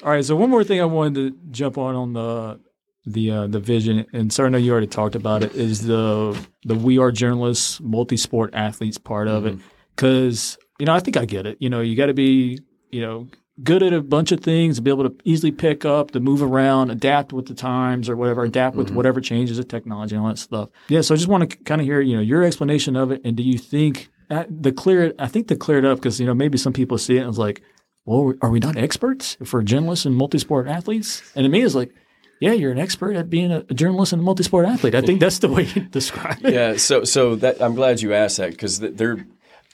[0.04, 0.26] right.
[0.26, 2.60] So one more thing I wanted to jump on on the
[3.06, 5.56] the uh, the vision, and sir, I know you already talked about it.
[5.56, 9.58] Is the the we are generalists, multi sport athletes part of it?
[9.96, 11.58] Because you know, I think I get it.
[11.60, 12.60] You know, you got to be
[12.92, 13.28] you know
[13.63, 16.42] good at a bunch of things, to be able to easily pick up, to move
[16.42, 20.30] around, adapt with the times or whatever, adapt with whatever changes of technology and all
[20.30, 20.70] that stuff.
[20.88, 21.02] Yeah.
[21.02, 23.36] So I just want to kind of hear you know your explanation of it, and
[23.36, 25.13] do you think uh, the clear?
[25.20, 27.30] I think to clear it up because you know maybe some people see it and
[27.30, 27.62] it's like
[28.06, 31.22] well, are we not experts for generalists and multi-sport athletes?
[31.36, 31.94] And to me, it's like,
[32.43, 34.95] yeah, you're an expert at being a, a generalist and a multi-sport athlete.
[34.95, 36.53] I think that's the way you describe it.
[36.53, 36.75] yeah.
[36.75, 39.25] So so that I'm glad you asked that because they're.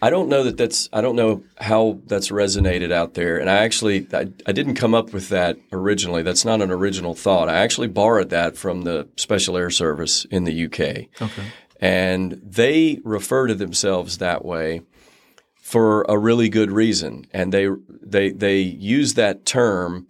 [0.04, 0.88] I don't know that that's.
[0.94, 3.38] I don't know how that's resonated out there.
[3.40, 6.22] And I actually I, I didn't come up with that originally.
[6.22, 7.50] That's not an original thought.
[7.50, 11.08] I actually borrowed that from the Special Air Service in the UK.
[11.20, 11.44] Okay.
[11.82, 14.84] And they refer to themselves that way
[15.56, 17.26] for a really good reason.
[17.34, 20.08] And they they they use that term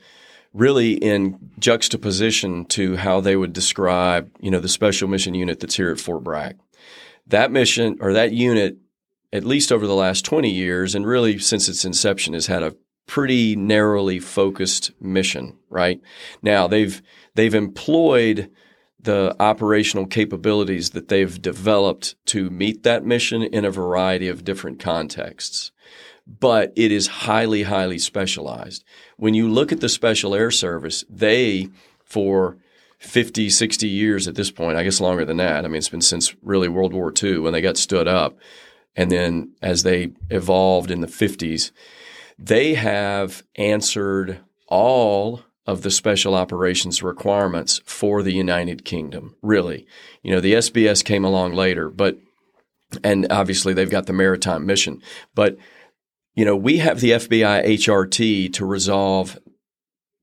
[0.53, 5.75] really in juxtaposition to how they would describe, you know, the special mission unit that's
[5.75, 6.57] here at Fort Bragg.
[7.27, 8.77] That mission or that unit,
[9.31, 12.75] at least over the last 20 years, and really since its inception, has had a
[13.05, 16.01] pretty narrowly focused mission, right?
[16.41, 17.01] Now they've
[17.35, 18.51] they've employed
[18.99, 24.79] the operational capabilities that they've developed to meet that mission in a variety of different
[24.79, 25.71] contexts.
[26.39, 28.83] But it is highly, highly specialized.
[29.17, 31.69] When you look at the Special Air Service, they,
[32.03, 32.57] for
[32.99, 35.65] 50, 60 years at this point, I guess longer than that.
[35.65, 38.37] I mean, it's been since really World War II when they got stood up.
[38.95, 41.71] And then as they evolved in the 50s,
[42.37, 49.35] they have answered all of the special operations requirements for the United Kingdom.
[49.41, 49.85] Really,
[50.23, 52.17] you know, the SBS came along later, but
[53.03, 55.01] and obviously they've got the maritime mission,
[55.35, 55.57] but
[56.35, 59.37] you know, we have the FBI HRT to resolve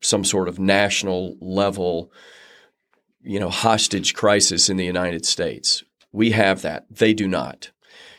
[0.00, 2.12] some sort of national level,
[3.22, 5.82] you know, hostage crisis in the United States.
[6.12, 6.86] We have that.
[6.90, 7.70] They do not.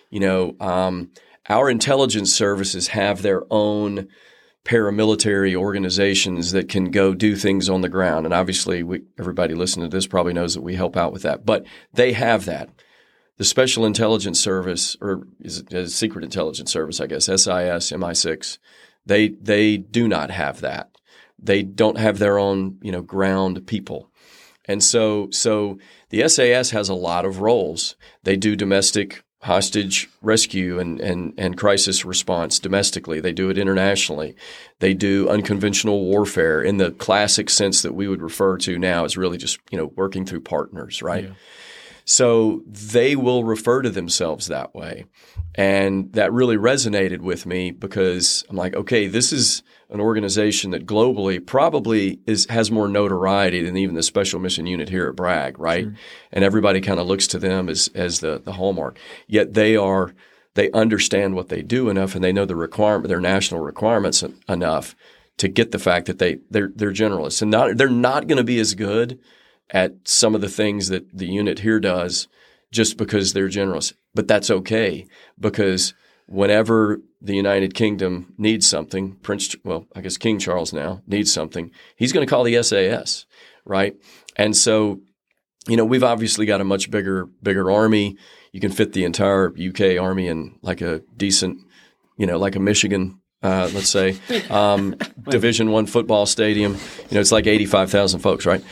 [0.10, 1.12] You know, um,
[1.50, 4.08] our intelligence services have their own
[4.66, 8.26] paramilitary organizations that can go do things on the ground.
[8.26, 11.46] And obviously, we, everybody listening to this probably knows that we help out with that.
[11.46, 12.70] But they have that.
[13.38, 18.58] The Special Intelligence Service, or is it uh, Secret Intelligence Service, I guess, SIS, MI6,
[19.06, 20.90] they they do not have that.
[21.40, 24.12] They don't have their own, you know, ground people.
[24.66, 25.78] And so so
[26.10, 27.96] the SAS has a lot of roles.
[28.24, 33.22] They do domestic hostage rescue and, and, and crisis response domestically.
[33.22, 34.36] They do it internationally.
[34.80, 39.16] They do unconventional warfare in the classic sense that we would refer to now as
[39.16, 41.26] really just, you know, working through partners, right?
[41.26, 41.34] Yeah.
[42.10, 45.06] So they will refer to themselves that way.
[45.56, 50.86] And that really resonated with me because I'm like, okay, this is an organization that
[50.86, 55.60] globally probably is has more notoriety than even the special mission unit here at Bragg,
[55.60, 55.88] right?
[56.32, 58.98] And everybody kind of looks to them as as the the hallmark.
[59.28, 60.14] Yet they are
[60.54, 64.96] they understand what they do enough and they know the requirement their national requirements enough
[65.38, 68.44] to get the fact that they they're they're generalists and not they're not going to
[68.46, 69.20] be as good
[69.72, 72.28] at some of the things that the unit here does
[72.72, 73.94] just because they're generalists.
[74.14, 75.06] But that's okay
[75.40, 75.94] because
[76.28, 81.72] whenever the United Kingdom needs something, Prince, well, I guess King Charles now needs something,
[81.96, 83.26] he's going to call the SAS,
[83.66, 83.96] right?
[84.36, 85.02] And so,
[85.68, 88.18] you know, we've obviously got a much bigger, bigger army.
[88.52, 91.60] You can fit the entire UK army in like a decent,
[92.18, 94.18] you know, like a Michigan, uh, let's say,
[94.50, 94.96] um,
[95.30, 96.74] Division One football stadium.
[96.74, 98.64] You know, it's like eighty-five thousand folks, right?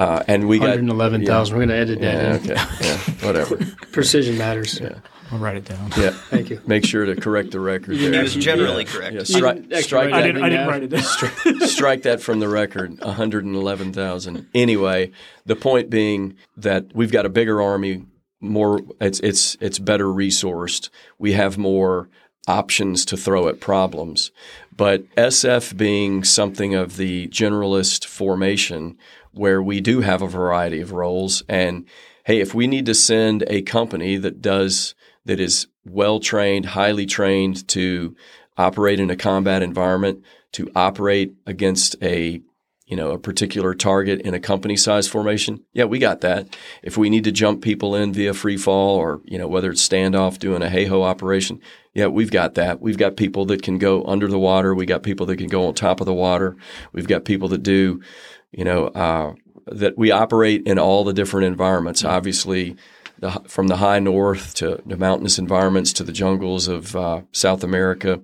[0.00, 1.54] Uh, and we got 111,000.
[1.54, 2.58] We're going to edit that yeah, in.
[2.58, 3.56] okay, yeah, whatever.
[3.92, 4.80] Precision matters.
[4.80, 4.94] Yeah.
[5.30, 5.92] I'll write it down.
[5.96, 6.60] Yeah, Thank you.
[6.66, 7.96] make sure to correct the record.
[7.96, 8.22] He there.
[8.22, 9.12] was generally correct.
[9.12, 11.68] Yeah, You strike, strike I that didn't, I didn't write it down.
[11.68, 14.48] strike that from the record 111,000.
[14.54, 15.12] Anyway,
[15.46, 18.06] the point being that we've got a bigger army,
[18.40, 20.88] more it's it's it's better resourced.
[21.18, 22.08] We have more
[22.48, 24.30] options to throw at problems.
[24.76, 28.96] But SF being something of the generalist formation
[29.32, 31.86] where we do have a variety of roles and
[32.24, 37.06] hey, if we need to send a company that does that is well trained, highly
[37.06, 38.14] trained to
[38.56, 42.40] operate in a combat environment, to operate against a
[42.86, 46.56] you know a particular target in a company size formation, yeah, we got that.
[46.82, 49.88] If we need to jump people in via free fall or you know whether it's
[49.88, 51.60] standoff doing a HAHO operation,
[51.94, 52.80] yeah, we've got that.
[52.80, 54.74] We've got people that can go under the water.
[54.74, 56.56] We got people that can go on top of the water.
[56.92, 58.02] We've got people that do,
[58.52, 59.34] you know, uh,
[59.66, 62.04] that we operate in all the different environments.
[62.04, 62.76] Obviously,
[63.18, 67.62] the, from the high north to the mountainous environments to the jungles of uh, South
[67.62, 68.20] America,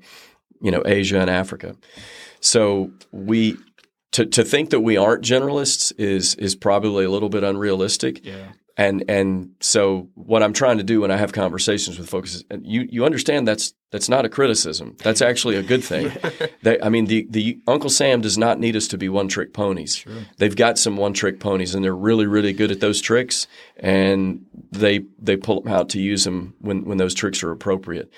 [0.61, 1.77] you know, Asia and Africa.
[2.41, 3.57] So we
[4.13, 8.25] to to think that we aren't generalists is is probably a little bit unrealistic.
[8.25, 8.53] Yeah.
[8.79, 12.45] And and so what I'm trying to do when I have conversations with folks is
[12.51, 14.97] and you you understand that's that's not a criticism.
[15.03, 16.13] That's actually a good thing.
[16.63, 19.55] they, I mean the the Uncle Sam does not need us to be one trick
[19.55, 20.05] ponies.
[20.37, 23.47] They've got some one trick ponies and they're really really good at those tricks
[23.79, 28.13] and they they pull them out to use them when when those tricks are appropriate.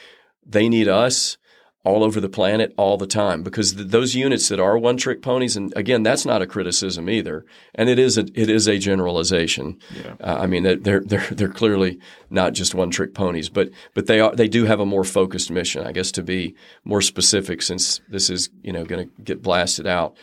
[0.45, 1.39] They need us
[1.85, 5.23] all over the planet all the time because th- those units that are one trick
[5.23, 8.79] ponies and again that's not a criticism either and it is a it is a
[8.79, 9.79] generalization.
[10.21, 11.99] Uh, i mean they're they're they're clearly
[12.31, 15.51] not just one trick ponies but but they are they do have a more focused
[15.51, 19.43] mission i guess to be more specific since this is you know going to get
[19.43, 20.17] blasted out.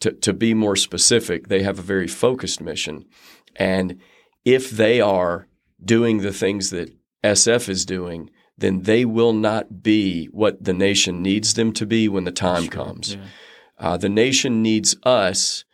[0.00, 3.06] To to be more specific they have a very focused mission
[3.54, 3.98] and
[4.44, 5.48] if they are
[5.82, 11.22] doing the things that SF is doing then they will not be what the nation
[11.22, 13.16] needs them to be when the time comes.
[13.78, 15.64] Uh, the nation needs us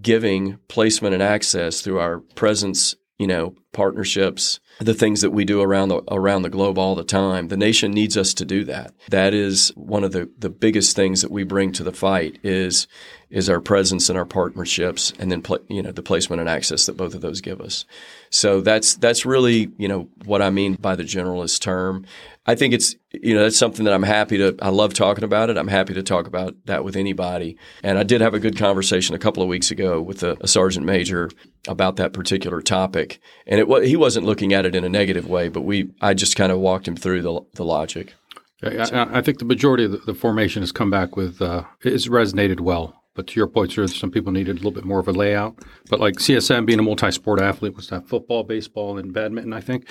[0.00, 5.62] giving placement and access through our presence, you know, partnerships, the things that we do
[5.62, 7.48] around the around the globe all the time.
[7.48, 8.92] The nation needs us to do that.
[9.08, 12.86] That is one of the, the biggest things that we bring to the fight is
[13.28, 16.86] is our presence and our partnerships, and then pla you know the placement and access
[16.86, 17.84] that both of those give us.
[18.30, 22.06] So that's that's really you know what I mean by the generalist term.
[22.46, 24.56] I think it's you know that's something that I'm happy to.
[24.60, 25.56] I love talking about it.
[25.56, 27.56] I'm happy to talk about that with anybody.
[27.82, 30.46] And I did have a good conversation a couple of weeks ago with a, a
[30.46, 31.30] sergeant major
[31.66, 35.48] about that particular topic, and it he wasn't looking at it in a negative way,
[35.48, 38.14] but we I just kind of walked him through the the logic.
[38.62, 41.64] I, I- I think the majority of the, the formation has come back with uh,
[41.82, 43.02] it's resonated well.
[43.14, 45.56] But to your point, sir, some people needed a little bit more of a layout.
[45.88, 49.86] But like CSM being a multi-sport athlete was that football, baseball, and badminton, I think.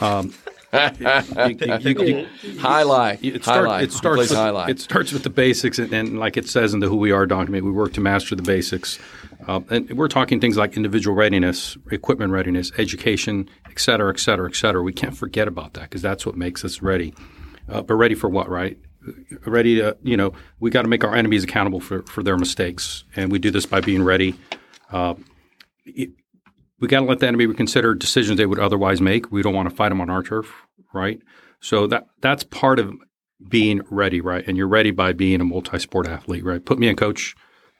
[0.00, 0.32] Um,
[0.72, 3.84] you- you- you- Highlight, it, start, highlight.
[3.84, 4.70] it starts with, highlight.
[4.70, 7.26] it starts with the basics, and, and like it says in the Who We Are
[7.26, 8.98] document, we work to master the basics.
[9.48, 14.48] Uh, and we're talking things like individual readiness, equipment readiness, education, et cetera, et cetera,
[14.48, 14.82] et cetera.
[14.82, 17.14] We can't forget about that because that's what makes us ready.
[17.68, 18.78] Uh, but ready for what, right?
[19.46, 23.04] Ready to, you know, we got to make our enemies accountable for, for their mistakes.
[23.16, 24.34] And we do this by being ready.
[24.92, 25.14] Uh,
[25.86, 26.10] it-
[26.80, 29.30] we got to let the enemy reconsider decisions they would otherwise make.
[29.30, 30.50] We don't want to fight them on our turf,
[30.94, 31.20] right?
[31.60, 32.94] So that that's part of
[33.46, 34.42] being ready, right?
[34.48, 36.64] And you're ready by being a multi-sport athlete, right?
[36.64, 37.34] Put me in coach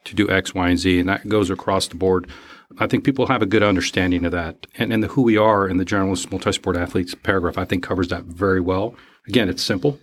[0.04, 2.28] to do X, Y, and Z, and that goes across the board.
[2.78, 4.66] I think people have a good understanding of that.
[4.76, 8.08] And, and the who we are in the generalist multi-sport athletes paragraph, I think covers
[8.08, 8.94] that very well.
[9.28, 9.98] Again, it's simple,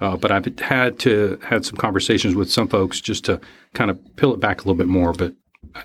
[0.00, 3.40] uh, but I've had to had some conversations with some folks just to
[3.74, 5.12] kind of peel it back a little bit more.
[5.12, 5.34] But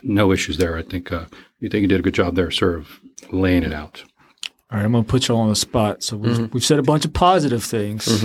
[0.04, 0.78] no issues there.
[0.78, 1.26] I think uh,
[1.60, 3.00] you think you did a good job there, sort of
[3.32, 4.04] laying it out.
[4.72, 6.02] All right, I'm going to put you all on the spot.
[6.02, 8.24] So we've, we've said a bunch of positive things.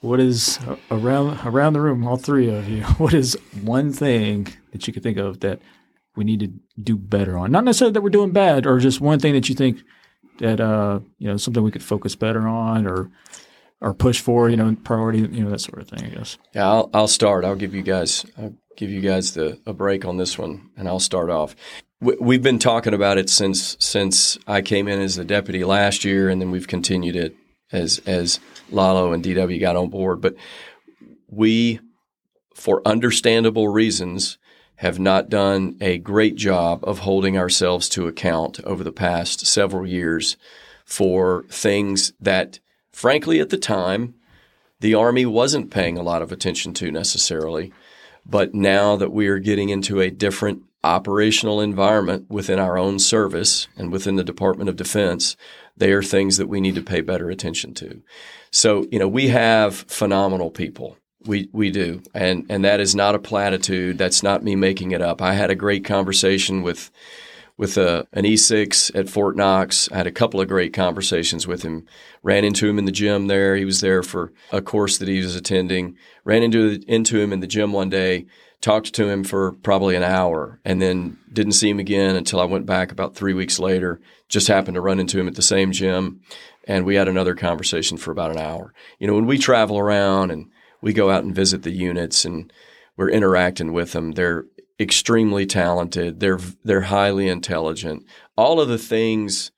[0.00, 2.82] What is uh, around around the room, all three of you?
[2.98, 5.60] What is one thing that you could think of that
[6.16, 6.50] we need to
[6.82, 7.50] do better on?
[7.50, 9.82] Not necessarily that we're doing bad, or just one thing that you think
[10.38, 13.10] that uh, you know something we could focus better on, or
[13.80, 16.06] or push for, you know, priority, you know, that sort of thing.
[16.10, 16.38] I guess.
[16.54, 17.44] Yeah, I'll, I'll start.
[17.44, 20.88] I'll give you guys I'll give you guys the a break on this one, and
[20.88, 21.54] I'll start off.
[22.00, 26.04] We, we've been talking about it since since I came in as the deputy last
[26.04, 27.36] year, and then we've continued it
[27.72, 30.20] as as Lalo and DW got on board.
[30.20, 30.36] But
[31.28, 31.80] we,
[32.54, 34.38] for understandable reasons,
[34.76, 39.86] have not done a great job of holding ourselves to account over the past several
[39.86, 40.36] years
[40.84, 42.60] for things that,
[42.92, 44.14] frankly, at the time,
[44.80, 47.72] the Army wasn't paying a lot of attention to necessarily.
[48.24, 53.66] But now that we are getting into a different operational environment within our own service
[53.76, 55.36] and within the Department of Defense,
[55.76, 58.02] they are things that we need to pay better attention to.
[58.50, 60.96] So, you know, we have phenomenal people.
[61.26, 63.98] We we do, and and that is not a platitude.
[63.98, 65.20] That's not me making it up.
[65.20, 66.90] I had a great conversation with
[67.56, 69.90] with a, an E6 at Fort Knox.
[69.90, 71.86] I had a couple of great conversations with him.
[72.22, 73.56] Ran into him in the gym there.
[73.56, 75.96] He was there for a course that he was attending.
[76.24, 78.26] Ran into into him in the gym one day.
[78.60, 82.44] Talked to him for probably an hour, and then didn't see him again until I
[82.46, 84.00] went back about three weeks later.
[84.28, 86.22] Just happened to run into him at the same gym,
[86.64, 88.72] and we had another conversation for about an hour.
[88.98, 92.52] You know, when we travel around and we go out and visit the units and
[92.96, 94.12] we're interacting with them.
[94.12, 94.44] They're
[94.78, 96.20] extremely talented.
[96.20, 98.04] They're they're highly intelligent.
[98.36, 99.50] All of the things,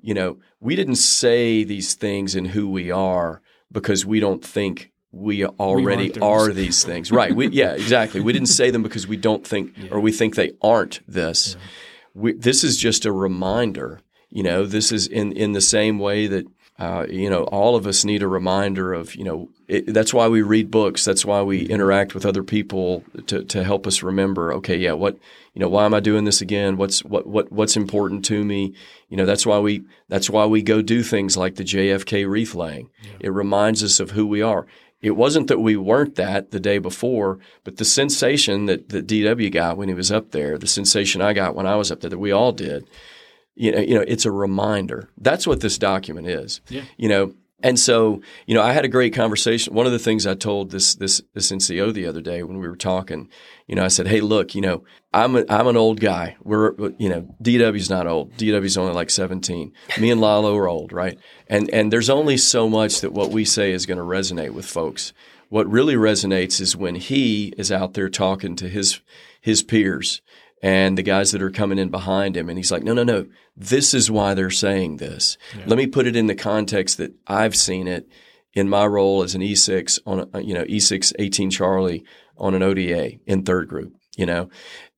[0.00, 4.92] you know, we didn't say these things in who we are because we don't think
[5.12, 7.10] we already we are these things.
[7.10, 7.34] Right.
[7.34, 8.20] We, yeah, exactly.
[8.20, 9.90] We didn't say them because we don't think Yeah.
[9.90, 11.56] or we think they aren't this.
[12.14, 14.00] We, this is just a reminder.
[14.28, 16.46] You know, this is in in the same way that
[16.80, 20.26] uh, you know all of us need a reminder of you know it, that's why
[20.26, 21.04] we read books.
[21.04, 24.52] That's why we interact with other people to to help us remember.
[24.54, 25.18] Okay, yeah, what
[25.54, 26.76] you know, why am I doing this again?
[26.76, 28.74] What's what what what's important to me?
[29.08, 32.54] You know, that's why we that's why we go do things like the JFK wreath
[32.54, 32.90] laying.
[33.18, 34.66] It reminds us of who we are.
[35.02, 39.50] It wasn't that we weren't that the day before, but the sensation that, that DW
[39.50, 42.10] got when he was up there, the sensation I got when I was up there,
[42.10, 42.86] that we all did,
[43.60, 45.10] you know, you know, it's a reminder.
[45.18, 46.62] That's what this document is.
[46.70, 46.84] Yeah.
[46.96, 49.74] You know, and so, you know, I had a great conversation.
[49.74, 52.66] One of the things I told this this this NCO the other day when we
[52.66, 53.28] were talking,
[53.66, 56.36] you know, I said, "Hey, look, you know, I'm a, I'm an old guy.
[56.42, 58.32] We're you know, DW's not old.
[58.38, 59.74] DW's only like 17.
[59.98, 61.18] Me and Lalo are old, right?
[61.48, 64.64] And and there's only so much that what we say is going to resonate with
[64.64, 65.12] folks.
[65.50, 69.02] What really resonates is when he is out there talking to his
[69.38, 70.22] his peers
[70.62, 72.48] and the guys that are coming in behind him.
[72.48, 75.38] And he's like, no, no, no, this is why they're saying this.
[75.66, 78.08] Let me put it in the context that I've seen it
[78.52, 82.04] in my role as an E6 on, a, you know, E6 18 Charlie
[82.36, 84.50] on an ODA in third group, you know,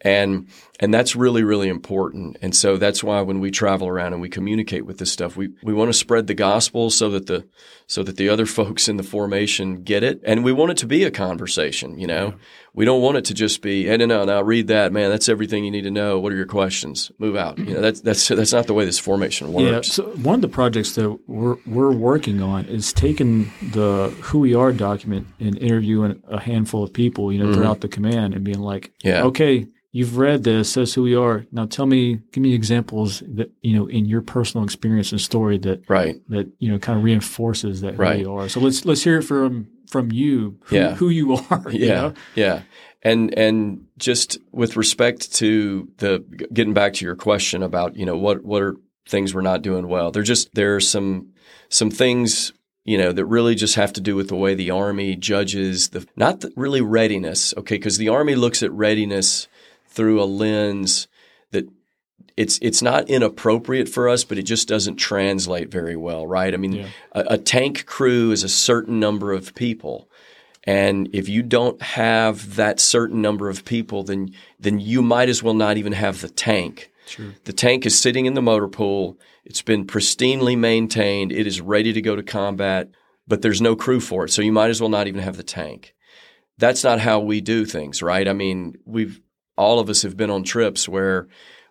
[0.04, 0.48] and,
[0.80, 2.36] and that's really, really important.
[2.42, 5.50] And so that's why when we travel around and we communicate with this stuff, we,
[5.62, 7.46] we want to spread the gospel so that the,
[7.86, 10.20] so that the other folks in the formation get it.
[10.24, 12.34] And we want it to be a conversation, you know,
[12.74, 15.10] we don't want it to just be, hey, no, no, now read that, man.
[15.10, 16.18] That's everything you need to know.
[16.18, 17.12] What are your questions?
[17.18, 17.58] Move out.
[17.58, 19.88] You know, that's, that's, that's not the way this formation works.
[19.88, 19.92] Yeah.
[19.92, 24.54] So one of the projects that we're we're working on is taking the who we
[24.54, 28.58] are document and interviewing a handful of people, you know, throughout the command and being
[28.60, 29.08] like, Mm-hmm.
[29.08, 29.22] Yeah.
[29.24, 31.46] okay, you've read this, says who we are.
[31.52, 35.58] Now tell me, give me examples that you know in your personal experience and story
[35.58, 36.16] that Right.
[36.28, 38.20] that you know kind of reinforces that who Right.
[38.20, 38.48] you are.
[38.48, 40.94] So let's let's hear it from from you, who, Yeah.
[40.94, 41.64] who you are.
[41.70, 42.14] you Yeah, know?
[42.34, 42.62] yeah,
[43.02, 48.16] and and just with respect to the getting back to your question about you know
[48.16, 48.76] what what are
[49.08, 50.10] things we're not doing well.
[50.10, 51.28] There just there are some
[51.68, 52.52] some things
[52.84, 56.06] you know that really just have to do with the way the army judges the
[56.16, 57.52] not the, really readiness.
[57.58, 59.46] Okay, because the army looks at readiness
[59.92, 61.08] through a lens
[61.50, 61.68] that
[62.36, 66.54] it's it's not inappropriate for us, but it just doesn't translate very well, right?
[66.54, 66.86] I mean, Yeah.
[67.12, 70.08] a, a tank crew is a certain number of people.
[70.64, 75.42] And if you don't have that certain number of people, then then you might as
[75.42, 76.90] well not even have the tank.
[77.06, 77.34] Sure.
[77.44, 79.18] The tank is sitting in the motor pool.
[79.44, 81.32] It's been pristinely maintained.
[81.32, 82.88] It is ready to go to combat,
[83.26, 84.30] but there's no crew for it.
[84.30, 85.94] So you might as well not even have the tank.
[86.58, 88.28] That's not how we do things, right?
[88.28, 89.20] I mean, we've
[89.56, 91.28] all of us have been on trips where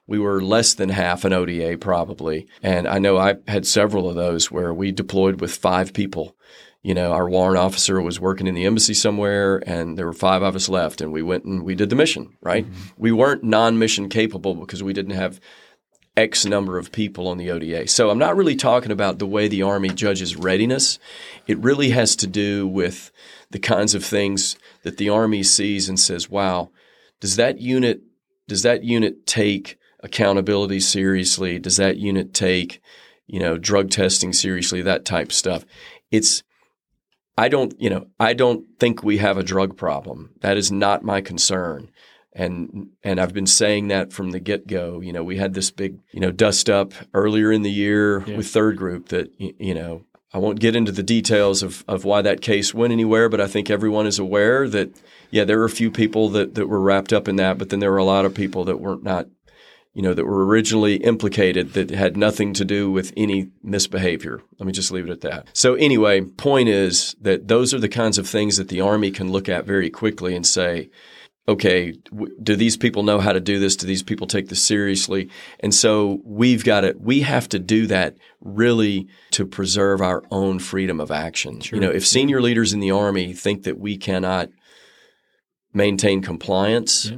[0.07, 2.47] we were less than half an ODA probably.
[2.61, 6.35] And I know I had several of those where we deployed with five people.
[6.83, 10.41] You know, our warrant officer was working in the embassy somewhere and there were five
[10.41, 12.65] of us left and we went and we did the mission, right?
[12.65, 12.89] Mm-hmm.
[12.97, 15.39] We weren't non-mission capable because we didn't have
[16.17, 17.87] X number of people on the ODA.
[17.87, 20.99] So I'm not really talking about the way the Army judges readiness.
[21.47, 23.11] It really has to do with
[23.51, 26.71] the kinds of things that the Army sees and says, wow,
[27.21, 28.01] does that unit
[28.47, 31.57] does that unit take accountability seriously?
[31.59, 32.81] Does that unit take,
[33.27, 35.63] you know, drug testing seriously, that type stuff?
[36.11, 36.43] It's
[37.37, 40.31] I don't, you know, I don't think we have a drug problem.
[40.41, 41.89] That is not my concern.
[42.33, 44.99] And and I've been saying that from the get go.
[45.01, 48.37] You know, we had this big, you know, dust up earlier in the year Yeah.
[48.37, 52.21] with third group that you know I won't get into the details of, of why
[52.21, 54.89] that case went anywhere, but I think everyone is aware that,
[55.31, 57.79] yeah, there were a few people that, that were wrapped up in that, but then
[57.79, 59.27] there were a lot of people that weren't not,
[59.93, 64.41] you know, that were originally implicated that had nothing to do with any misbehavior.
[64.59, 65.47] Let me just leave it at that.
[65.53, 69.31] So anyway, point is that those are the kinds of things that the Army can
[69.31, 70.89] look at very quickly and say,
[71.47, 73.75] okay, w- do these people know how to do this?
[73.75, 75.29] Do these people take this seriously?
[75.59, 80.59] And so we've got to, we have to do that really to preserve our own
[80.59, 81.59] freedom of action.
[81.71, 84.49] You know, if senior leaders in the Army think that we cannot
[85.73, 87.17] maintain compliance Yeah.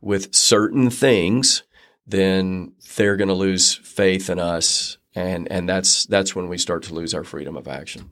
[0.00, 1.62] with certain things,
[2.06, 4.98] then they're going to lose faith in us.
[5.14, 8.10] And, and that's, that's when we start to lose our freedom of action.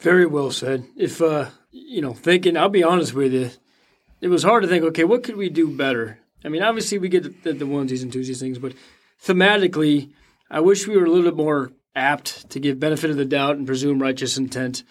[0.00, 0.84] Very well said.
[0.96, 3.50] If uh, you know, thinking, I'll be honest with you,
[4.20, 4.82] it was hard to think.
[4.84, 6.18] Okay, what could we do better?
[6.44, 8.72] I mean, obviously we get the, the onesies and twosies things, but
[9.24, 10.10] thematically,
[10.50, 13.56] I wish we were a little bit more apt to give benefit of the doubt
[13.56, 14.82] and presume righteous intent.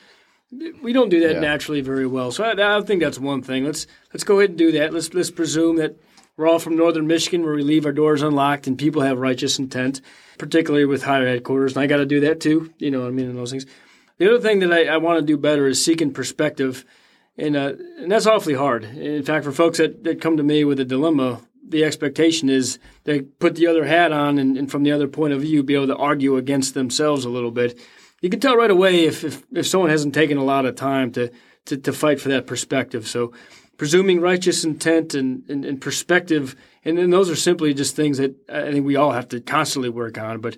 [0.52, 1.40] We don't do that Yeah.
[1.40, 3.66] naturally very well, so I, I think that's one thing.
[3.66, 4.94] Let's let's go ahead and do that.
[4.94, 5.96] Let's let's presume that
[6.38, 9.60] we're all from northern Michigan, where we leave our doors unlocked and people have righteous
[9.60, 10.02] intent,
[10.38, 11.76] particularly with higher headquarters.
[11.76, 12.74] And I got to do that too.
[12.80, 13.28] You know what I mean?
[13.30, 13.66] And those things.
[14.18, 16.84] The other thing that I, I want to do better is seeking perspective,
[17.38, 18.86] and uh, and that's awfully hard.
[18.86, 22.80] In fact, for folks that, that come to me with a dilemma, the expectation is
[23.04, 25.76] they put the other hat on and, and from the other point of view, be
[25.76, 27.80] able to argue against themselves a little bit.
[28.22, 31.12] You can tell right away if if, if someone hasn't taken a lot of time
[31.14, 31.32] to,
[31.66, 33.08] to, to fight for that perspective.
[33.08, 33.32] So,
[33.78, 38.36] presuming righteous intent and, and, and perspective, and then those are simply just things that
[38.50, 40.42] I think we all have to constantly work on.
[40.42, 40.58] But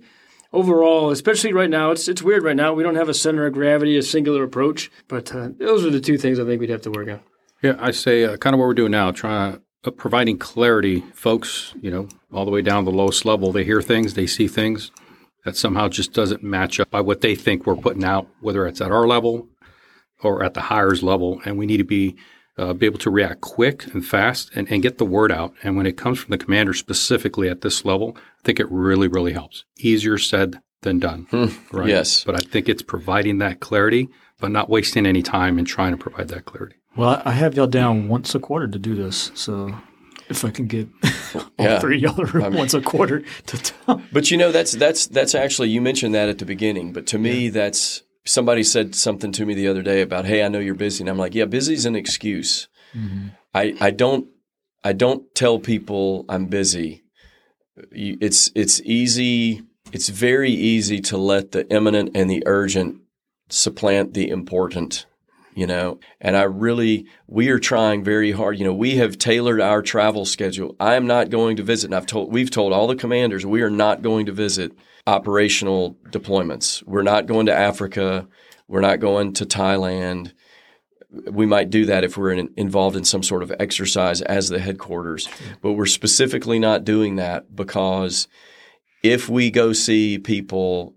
[0.51, 2.74] overall, especially right now, it's it's weird right now.
[2.74, 4.91] We don't have a center of gravity, a singular approach.
[5.07, 7.20] But uh, those are the two things I think we'd have to work on.
[7.62, 11.01] Yeah, I say uh, kind of what we're doing now, trying uh, providing clarity.
[11.14, 14.26] Folks, you know, all the way down to the lowest level, they hear things, they
[14.26, 14.91] see things
[15.46, 18.82] that somehow just doesn't match up by what they think we're putting out, whether it's
[18.82, 19.48] at our level
[20.22, 22.16] or at the hires level, and we need to be
[22.58, 25.54] uh, be able to react quick and fast and, and get the word out.
[25.64, 29.08] And when it comes from the commander specifically at this level, I think it really,
[29.08, 29.64] really helps.
[29.78, 31.28] Easier said than done.
[31.72, 31.88] right?
[31.88, 32.24] yes.
[32.24, 35.98] But I think it's providing that clarity, but not wasting any time in trying to
[35.98, 36.76] provide that clarity.
[36.96, 39.74] Well, I have y'all down once a quarter to do this, so
[40.32, 40.88] if I can get
[41.36, 41.80] all Yeah.
[41.80, 44.02] three to room once a quarter to tell.
[44.12, 46.92] But you know, that's that's that's actually you mentioned that at the beginning.
[46.94, 50.48] But to me, that's somebody said something to me the other day about, "Hey, I
[50.48, 52.68] know you're busy," and I'm like, "Yeah, busy's an excuse.
[52.96, 53.28] Mm-hmm.
[53.54, 54.28] I I don't
[54.84, 57.04] I don't tell people I'm busy.
[57.92, 59.64] It's it's easy.
[59.92, 62.98] It's very easy to let the imminent and the urgent
[63.50, 65.06] supplant the important."
[65.54, 68.58] You know, and I really, we are trying very hard.
[68.58, 70.78] You know, we have tailored our travel schedule.
[70.80, 73.62] I am not going to visit, and I've told, we've told all the commanders we
[73.62, 74.72] are not going to visit
[75.08, 76.84] operational deployments.
[76.84, 78.28] We're not going to Africa.
[78.68, 80.32] We're not going to Thailand.
[81.10, 84.60] We might do that if we're in, involved in some sort of exercise as the
[84.60, 85.28] headquarters,
[85.62, 88.30] but we're specifically not doing that because
[89.04, 90.95] if we go see people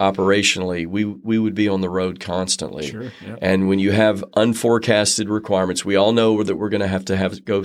[0.00, 2.88] operationally, we we would be on the road constantly.
[2.88, 3.12] Sure.
[3.24, 3.36] Yeah.
[3.40, 7.16] And when you have unforecasted requirements, we all know that we're going to have to
[7.16, 7.62] have go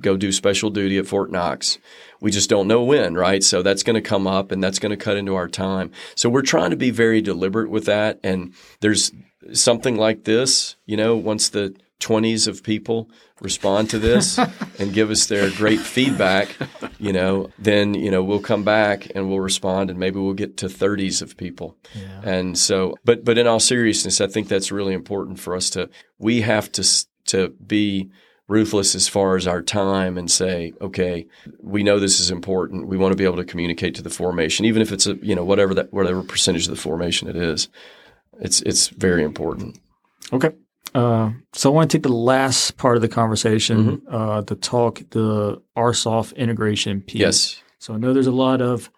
[0.00, 1.78] go do special duty at Fort Knox.
[2.20, 3.42] We just don't know when, right?
[3.42, 5.90] So that's going to come up and that's going to cut into our time.
[6.14, 8.20] So we're trying to be very deliberate with that.
[8.22, 9.12] And there's
[9.52, 14.38] something like this, you know, once the 20s of people respond to this
[14.78, 16.54] and give us their great feedback,
[16.98, 20.56] you know, then, you know, we'll come back and we'll respond and maybe we'll get
[20.58, 21.76] to 30s of people.
[22.22, 25.90] And so, but, but in all seriousness, I think that's really important for us to,
[26.18, 28.10] we have to, to be
[28.48, 31.26] ruthless as far as our time and say, okay,
[31.60, 32.88] we know this is important.
[32.88, 35.34] We want to be able to communicate to the formation, even if it's a, you
[35.34, 37.68] know, whatever that, whatever percentage of the formation it is.
[38.40, 39.78] It's, it's very important.
[40.32, 40.50] Okay.
[40.94, 44.14] Uh, so I want to take the last part of the conversation Mm-hmm.
[44.14, 47.20] uh, to talk the ARSOF integration piece.
[47.20, 47.62] Yes.
[47.78, 48.90] So I know there's a lot of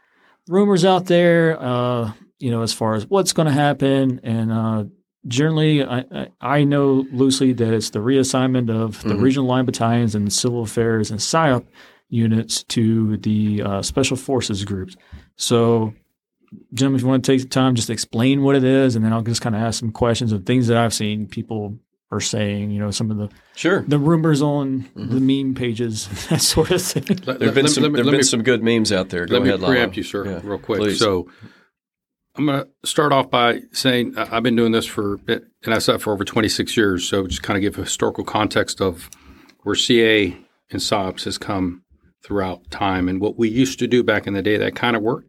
[0.49, 4.85] rumors out there, uh, you know, as far as what's going to happen, and uh,
[5.27, 9.21] generally, I, I, know loosely that it's the reassignment of the Mhm.
[9.23, 11.67] regional line battalions and civil affairs and PSYOP
[12.09, 14.97] units to the uh, special forces groups.
[15.37, 15.93] So,
[16.75, 19.13] Jim, if you want to take the time, just explain what it is, and then
[19.13, 21.79] I'll just kind of ask some questions of things that I've seen people
[22.11, 22.71] are saying.
[22.73, 23.83] You know, some of the Sure.
[23.87, 27.05] the rumors on the meme pages, that sort of thing.
[27.25, 27.83] Let- There have been let- some.
[27.85, 29.27] let me- There have let been me- some good memes out there.
[29.27, 29.73] Go Let ahead, me Lalo.
[29.75, 30.81] preempt you, sir, Yeah, real quick.
[30.81, 30.99] please.
[30.99, 31.29] So
[32.37, 36.01] I'm going to start off by saying uh, I've been doing this for in SF
[36.01, 37.07] for over 26 years.
[37.09, 39.09] So just kind of give a historical context of
[39.63, 40.37] where CA
[40.71, 41.83] and SOPs has come
[42.25, 45.03] throughout time and what we used to do back in the day that kind of
[45.03, 45.29] worked.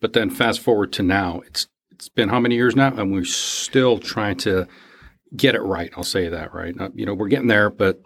[0.00, 3.24] But then fast forward to now, it's it's been how many years now, and we're
[3.24, 4.66] still trying to
[5.36, 5.92] get it right.
[5.96, 6.74] I'll say that right.
[6.94, 8.00] You know, we're getting there, but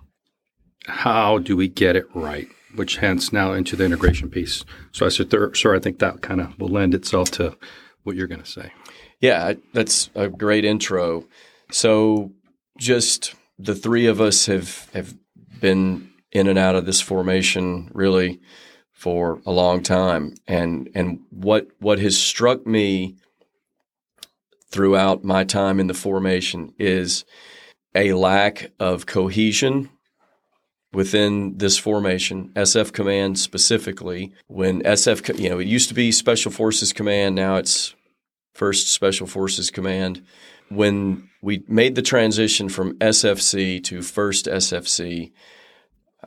[0.87, 2.49] how do we get it right?
[2.75, 4.65] Which hence now into the integration piece.
[4.93, 7.57] So I said, sir, I think that kind of will lend itself to
[8.05, 8.73] what you're going to say.
[9.21, 11.25] Yeah, that's a great intro.
[11.71, 12.33] So
[12.79, 15.15] just the three of us have have
[15.61, 18.41] been in and out of this formation really
[18.99, 23.15] for a long time, and and what what has struck me
[24.71, 27.25] throughout my time in the formation is
[27.95, 29.89] a lack of cohesion
[30.93, 34.33] within this formation, SF Command specifically.
[34.49, 37.95] When SF, you know, it used to be Special Forces Command, now it's
[38.55, 40.25] First Special Forces Command.
[40.71, 45.31] When we made the transition from SFC to First SFC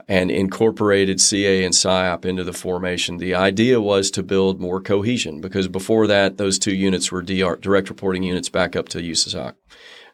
[0.08, 5.42] and incorporated CA and PSYOP into the formation, the idea was to build more cohesion
[5.42, 9.54] because before that, those two units were DR, direct reporting units back up to USASOC.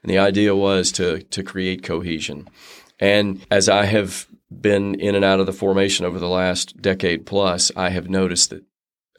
[0.04, 2.48] And the idea was to, to create cohesion.
[3.00, 7.26] And as I have been in and out of the formation over the last decade
[7.26, 8.64] plus, I have noticed that.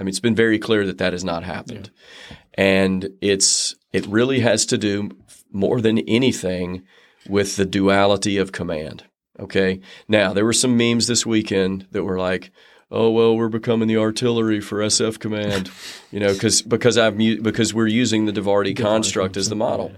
[0.00, 1.90] I mean, it's been very clear that that has not happened,
[2.30, 2.36] yeah.
[2.54, 5.10] and it's it really has to do
[5.50, 6.84] more than anything
[7.28, 9.04] with the duality of command.
[9.40, 12.50] Okay, now there were some memes this weekend that were like,
[12.90, 15.70] "Oh well, we're becoming the artillery for SF command,"
[16.10, 19.92] you know, because because I've because we're using the DIVARTY construct as the model,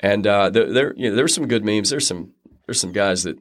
[0.00, 1.90] and uh, there there you know, there's some good memes.
[1.90, 2.32] There's some
[2.66, 3.38] there's some guys that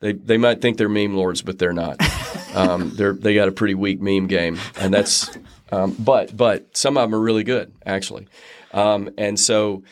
[0.00, 1.96] they they might think they're meme lords, but they're not.
[2.54, 5.38] Um, they're they got a pretty weak meme game, and that's.
[5.70, 8.28] Um, but but some of them are really good actually,
[8.72, 9.84] um, and so,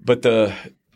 [0.00, 0.54] but the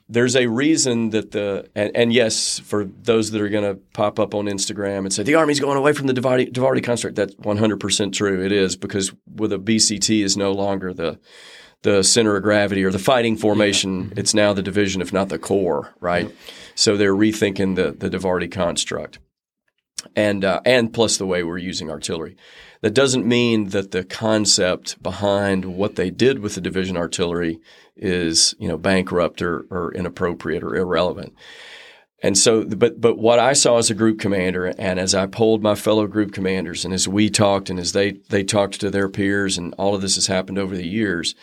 [0.08, 4.18] there's a reason that the and, and, yes, for those that are going to pop
[4.20, 7.80] up on Instagram and say the army's going away from the DIVARTY construct, that's 100
[7.80, 8.44] percent true.
[8.44, 11.18] It is because with a BCT is no longer the
[11.82, 14.08] the center of gravity or the fighting formation.
[14.08, 14.14] Yeah.
[14.18, 16.26] It's now the division, if not the corps, right?
[16.28, 16.34] Yeah.
[16.74, 19.20] So they're rethinking the the DIVARTY construct,
[20.14, 22.36] and uh, and plus the way we're using artillery.
[22.84, 27.58] That doesn't mean that the concept behind what they did with the division artillery
[27.96, 31.32] is you know bankrupt or, or inappropriate or irrelevant.
[32.22, 35.62] And so, but but what I saw as a group commander, and as I polled
[35.62, 39.08] my fellow group commanders, and as we talked, and as they they talked to their
[39.08, 41.34] peers, and all of this has happened over the years,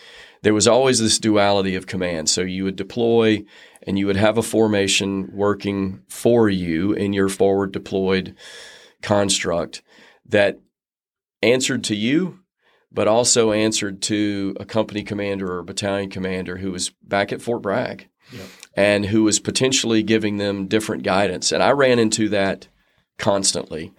[0.43, 2.29] there was always this duality of command.
[2.29, 3.43] So you would deploy
[3.81, 8.35] and you would have a formation working for you in your forward deployed
[9.01, 9.81] construct
[10.27, 10.59] that
[11.41, 12.39] answered to you,
[12.91, 17.41] but also answered to a company commander or a battalion commander who was back at
[17.41, 18.45] Fort Bragg yep.
[18.75, 21.51] and who was potentially giving them different guidance.
[21.51, 22.67] And I ran into that
[23.17, 23.93] constantly.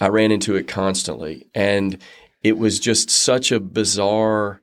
[0.00, 1.48] I ran into it constantly.
[1.54, 1.98] And
[2.42, 4.62] it was just such a bizarre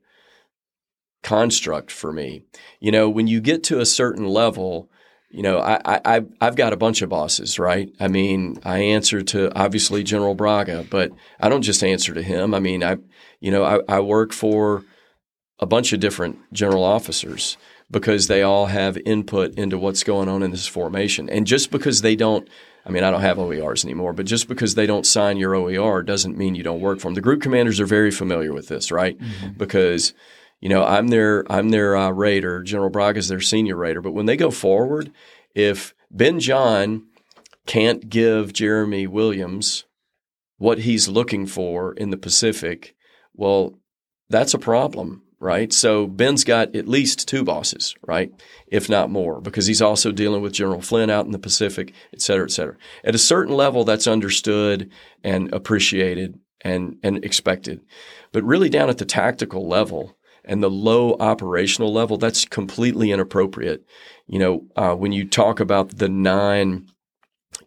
[1.24, 2.44] construct for me.
[2.80, 4.90] You know, when you get to a certain level,
[5.30, 7.90] you know, I, I I've got a bunch of bosses, right?
[8.00, 12.54] I mean, I answer to obviously General Braga, but I don't just answer to him.
[12.54, 12.98] I mean, I
[13.40, 14.84] you know, I, I work for
[15.60, 17.58] a bunch of different general officers
[17.90, 21.30] because they all have input into what's going on in this formation.
[21.30, 22.48] And just because they don't
[22.88, 26.02] I mean, I don't have OERs anymore, but just because they don't sign your OER
[26.04, 27.16] doesn't mean you don't work for them.
[27.16, 29.20] The group commanders are very familiar with this, right?
[29.20, 29.58] Mm-hmm.
[29.58, 30.14] Because
[30.60, 32.64] you know, I'm their I'm their uh, rater.
[32.64, 34.02] General Braga is their senior rater.
[34.02, 35.12] But when they go forward,
[35.54, 37.08] if Ben John
[37.66, 39.86] can't give Jeremy Williams
[40.58, 42.96] what he's looking for in the Pacific,
[43.34, 43.78] well,
[44.30, 45.72] that's a problem, right?
[45.72, 48.32] So Ben's got at least two bosses, right?
[48.68, 52.22] If not more, because he's also dealing with General Flynn out in the Pacific, et
[52.22, 52.76] cetera, et cetera.
[53.04, 54.90] At a certain level, that's understood
[55.24, 57.82] and appreciated and, and expected.
[58.32, 60.17] But really down at the tactical level,
[60.48, 63.86] and the low operational level, that's completely inappropriate.
[64.26, 66.88] You know, uh, when you talk about the nine,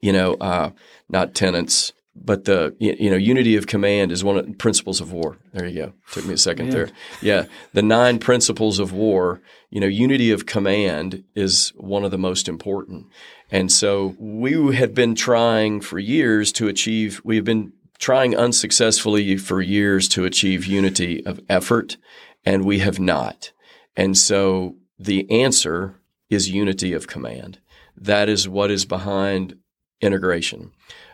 [0.01, 0.71] you know, uh,
[1.09, 5.13] not tenants, but the you know unity of command is one of the principles of
[5.13, 5.39] war.
[5.53, 5.93] There you go.
[6.13, 6.91] Took me a second there.
[7.23, 9.41] Yeah, the nine principles of war.
[9.71, 13.07] You know, unity of command is one of the most important.
[13.51, 17.21] And so we have been trying for years to achieve.
[17.25, 21.97] We have been trying unsuccessfully for years to achieve unity of effort
[22.45, 23.53] and we have not.
[23.97, 27.59] And so the answer is unity of command.
[27.97, 29.57] That is what is behind
[30.01, 30.73] integration.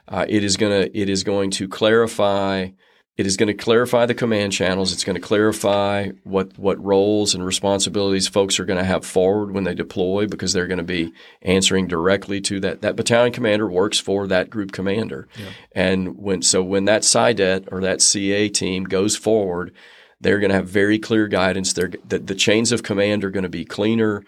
[0.09, 2.69] Uh, it is going to it is going to clarify
[3.17, 4.93] it is going to clarify the command channels.
[4.93, 9.53] It's going to clarify what what roles and responsibilities folks are going to have forward
[9.53, 11.13] when they deploy because they're going to be
[11.43, 12.83] answering directly to that.
[12.83, 15.49] That battalion commander works for that group commander, yeah.
[15.73, 19.73] and when so when that SIDET or that CA team goes forward,
[20.21, 21.73] They're going to have very clear guidance.
[21.73, 24.23] They're, the, the chains of command are going to be cleaner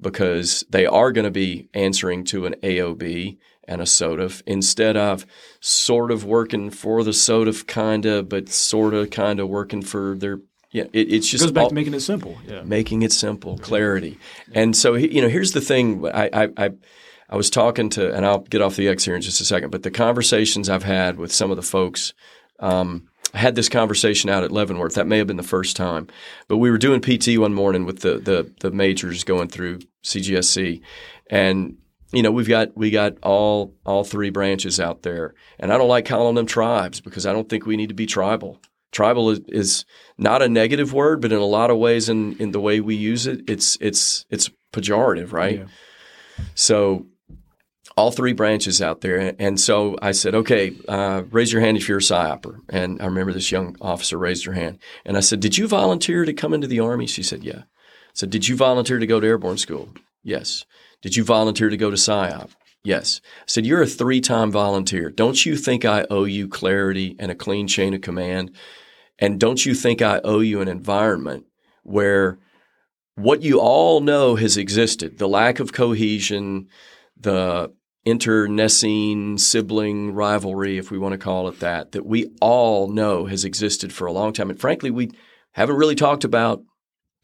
[0.00, 3.36] because they are going to be answering to an AOB
[3.66, 5.24] and a SOTF instead of
[5.60, 10.14] sort of working for the SOTF kind of, but sort of kind of working for
[10.16, 10.40] their.
[10.70, 12.36] Yeah, it, it's just It goes back all- to making it simple.
[12.46, 12.62] Yeah.
[12.62, 14.18] making it simple, clarity.
[14.52, 16.04] And so, you know, here's the thing.
[16.06, 16.70] I, I, I,
[17.30, 19.70] I was talking to, and I'll get off the X here in just a second,
[19.70, 22.12] but the conversations I've had with some of the folks,
[22.58, 24.94] um, I had this conversation out at Leavenworth.
[24.94, 26.06] That may have been the first time,
[26.46, 30.80] but we were doing PT one morning with the the, the majors going through CGSC,
[31.28, 31.76] and
[32.12, 35.88] you know we've got we got all all three branches out there, and I don't
[35.88, 38.60] like calling them tribes because I don't think we need to be tribal.
[38.92, 39.84] Tribal is, is
[40.16, 42.94] not a negative word, but in a lot of ways, in, in the way we
[42.94, 45.58] use it, it's it's it's pejorative, right?
[45.58, 46.44] Yeah.
[46.54, 47.06] So
[47.96, 49.34] all three branches out there.
[49.38, 52.58] And so I said, okay, uh, raise your hand if you're a PSYOPer.
[52.68, 54.78] And I remember this young officer raised her hand.
[55.04, 57.06] And I said, did you volunteer to come into the Army?
[57.06, 57.62] She said, yeah.
[58.12, 59.90] Said, did you volunteer to go to airborne school?
[60.22, 60.64] Yes.
[61.02, 62.50] Did you volunteer to go to PSYOP?
[62.82, 63.20] Yes.
[63.24, 65.08] I said, you're a three-time volunteer.
[65.10, 68.54] Don't you think I owe you clarity and a clean chain of command?
[69.18, 71.46] And don't you think I owe you an environment
[71.84, 72.38] where
[73.14, 76.68] what you all know has existed, the lack of cohesion,
[77.16, 77.72] the
[78.04, 83.44] internecine sibling rivalry, if we want to call it that, that we all know has
[83.44, 84.50] existed for a long time.
[84.50, 85.10] And frankly, we
[85.52, 86.62] haven't really talked about,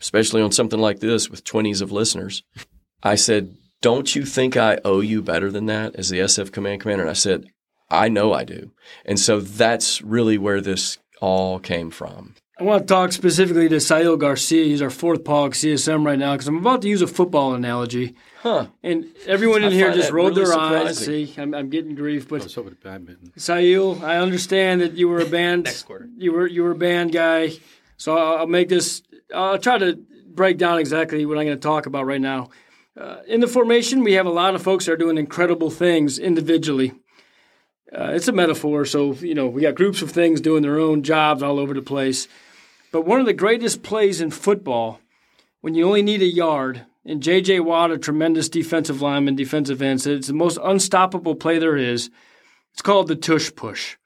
[0.01, 2.43] especially on something like this with 20s of listeners.
[3.03, 6.81] I said, Don't you think I owe you better than that as the SF command
[6.81, 7.03] commander?
[7.03, 7.47] And I said,
[7.91, 8.73] I know I do.
[9.05, 12.35] And so that's really where this all came from.
[12.61, 14.67] I want to talk specifically to Sail Garcia.
[14.67, 18.15] He's our fourth POG CSM right now because I'm about to use a football analogy.
[18.43, 18.67] Huh.
[18.83, 20.99] And everyone in I here just that rolled really their eyes.
[20.99, 21.27] surprising.
[21.27, 22.27] See, I'm, I'm getting grief.
[22.27, 23.33] I But was hoping badminton.
[23.39, 25.65] Sail, I understand that you were a band.
[25.65, 26.11] Next quarter.
[26.19, 27.53] You were you were a band guy.
[27.97, 29.03] So I'll, I'll make this.
[29.35, 32.51] I'll try to break down exactly what I'm going to talk about right now.
[32.95, 36.19] Uh, in the formation, we have a lot of folks that are doing incredible things
[36.19, 36.93] individually.
[37.91, 41.03] Uh, it's a metaphor, so you know we got groups of things doing their own
[41.03, 42.29] jobs all over the place.
[42.93, 45.01] But one of the greatest plays in football,
[45.61, 47.61] when you only need a yard, and J.J.
[47.61, 52.11] Watt, a tremendous defensive lineman, defensive end, said it's the most unstoppable play there is.
[52.73, 53.97] It's called the tush push.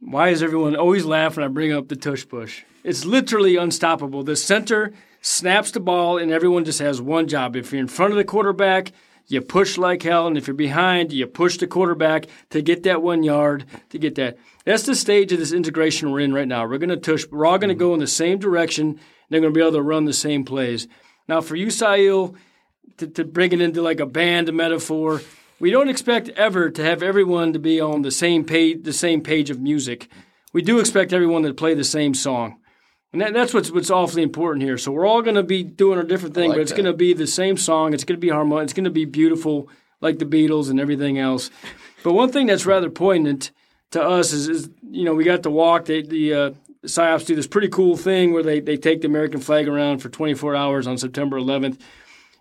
[0.00, 2.62] Why is everyone always laughing when I bring up the tush push?
[2.84, 4.22] It's literally unstoppable.
[4.22, 7.56] The center snaps the ball, and everyone just has one job.
[7.56, 8.92] If you're in front of the quarterback,
[9.26, 13.02] you push like hell, and if you're behind, you push the quarterback to get that
[13.02, 14.38] one yard, to get that.
[14.66, 16.66] That's the stage of this integration we're in right now.
[16.66, 17.24] We're going to tush.
[17.30, 17.84] We're all going to mm-hmm.
[17.84, 18.88] go in the same direction.
[18.88, 18.98] And
[19.30, 20.88] they're going to be able to run the same plays.
[21.28, 22.34] Now, for you, Sail,
[22.98, 25.22] to, to bring it into like a band metaphor,
[25.60, 29.22] we don't expect ever to have everyone to be on the same page, the same
[29.22, 30.08] page of music.
[30.52, 32.58] We do expect everyone to play the same song.
[33.12, 34.78] And that, that's what's what's awfully important here.
[34.78, 36.92] So we're all going to be doing our different thing, like but it's going to
[36.92, 37.94] be the same song.
[37.94, 38.64] It's going to be harmonious.
[38.64, 41.50] It's going to be beautiful, like the Beatles and everything else.
[42.02, 43.52] But one thing that's rather poignant
[43.92, 45.86] to us is, is you know, we got to walk.
[45.86, 46.50] They, the uh,
[46.84, 50.08] psyops do this pretty cool thing where they, they take the American flag around for
[50.08, 51.78] 24 hours on September 11th.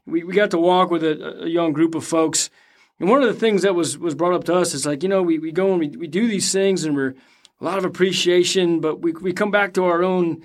[0.06, 2.50] We, we got to walk with a, a young group of folks.
[3.00, 5.10] And one of the things that was, was brought up to us is like, you
[5.10, 7.16] know, we, we go and we, we do these things and we're
[7.60, 10.44] a lot of appreciation, but we, we come back to our own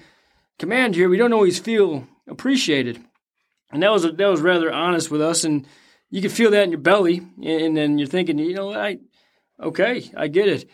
[0.59, 1.09] command here.
[1.09, 3.03] We don't always feel appreciated.
[3.73, 5.67] And that was that was rather honest with us, and
[6.11, 8.99] you can feel that in your belly, and then you're thinking, you know, I,
[9.61, 10.69] okay, I get it.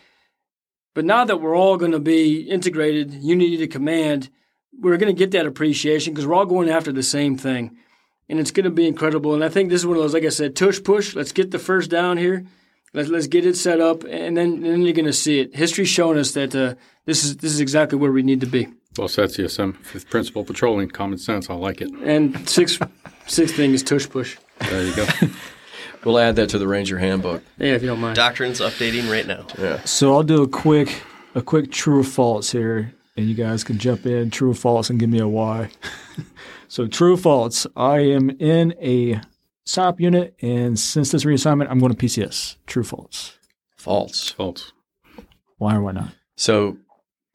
[0.97, 4.30] But now that we're all going to be integrated, unity to command,
[4.80, 7.76] we're going to get that appreciation because we're all going after the same thing,
[8.30, 9.34] and it's going to be incredible.
[9.34, 11.14] And I think this is one of those, like I said, tush push.
[11.14, 12.47] Let's get the first down here.
[12.94, 15.55] Let's let's get it set up, and then and then you're going to see it.
[15.55, 18.66] History's shown us that uh, this is this is exactly where we need to be.
[18.97, 19.76] Well said, CSM.
[19.76, 21.51] Fifth principle, patrolling, common sense.
[21.51, 21.90] I like it.
[21.92, 22.80] And sixth
[23.26, 24.38] sixth thing is tush push.
[24.61, 25.07] There you go.
[26.07, 27.42] We'll add that to the Ranger handbook.
[27.59, 28.14] Yeah, if you don't mind.
[28.14, 29.44] Doctrine's updating right now.
[29.59, 29.82] Yeah.
[29.82, 31.02] So I'll do a quick
[31.34, 34.88] a quick true or false here, and you guys can jump in true or false
[34.88, 35.70] and give me a why.
[36.68, 39.20] so true or false, I am in a
[39.64, 42.54] SOP unit, and since this reassignment, I'm going to PCS.
[42.68, 43.36] True or false?
[43.76, 44.30] False.
[44.30, 44.72] False.
[45.59, 46.14] Why or why not?
[46.36, 46.78] So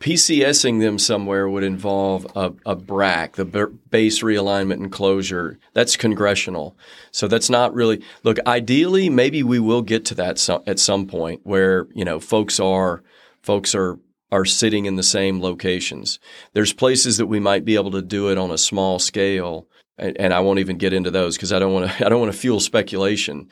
[0.01, 5.59] PCSing them somewhere would involve a, a BRAC, the b- base realignment and closure.
[5.73, 6.75] That's congressional.
[7.11, 8.39] So that's not really look.
[8.47, 12.59] Ideally, maybe we will get to that so, at some point where you know folks
[12.59, 13.03] are
[13.43, 13.99] folks are
[14.31, 16.19] are sitting in the same locations.
[16.53, 19.67] There's places that we might be able to do it on a small scale
[20.01, 22.19] and, and I won't even get into those because I don't want to I don't
[22.19, 23.47] want to fuel speculation.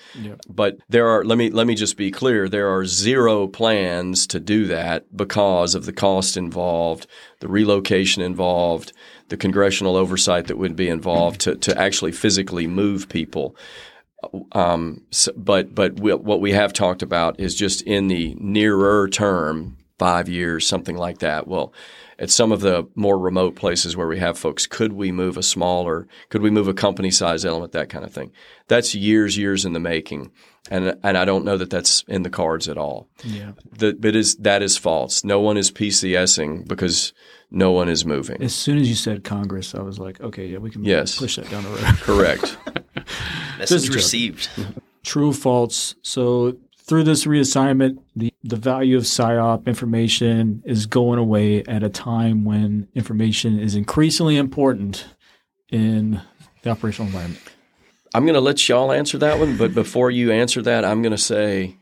[0.50, 2.50] But there are let me let me just be clear.
[2.50, 7.08] There are zero plans to do that because of the cost involved,
[7.40, 8.92] the relocation involved,
[9.30, 13.56] the congressional oversight that would be involved to to actually physically move people.
[14.52, 19.08] Um, so, but but we, what we have talked about is just in the nearer
[19.08, 21.48] term, five years, something like that.
[21.48, 21.74] Well,
[22.20, 25.42] at some of the more remote places where we have folks, could we move a
[25.44, 28.32] smaller, could we move a company size element, that kind of thing?
[28.68, 30.32] That's years, years in the making,
[30.70, 33.08] and and I don't know that that's in the cards at all.
[33.24, 33.54] Yeah.
[33.72, 35.24] The, but is that is false.
[35.24, 37.14] No one is PCSing because
[37.50, 38.44] no one is moving.
[38.44, 41.18] As soon as you said Congress, I was like, okay, yeah, we can Yes.
[41.18, 41.80] push that down the road.
[42.02, 42.58] Correct.
[43.58, 44.50] Message received.
[45.04, 45.96] True or false?
[46.02, 46.58] So
[46.90, 52.44] through this reassignment, the, the value of PSYOP information is going away at a time
[52.44, 55.06] when information is increasingly important
[55.70, 56.20] in
[56.64, 57.44] the operational environment.
[58.16, 61.12] I'm going to let y'all answer that one, but before you answer that, I'm going
[61.12, 61.78] to say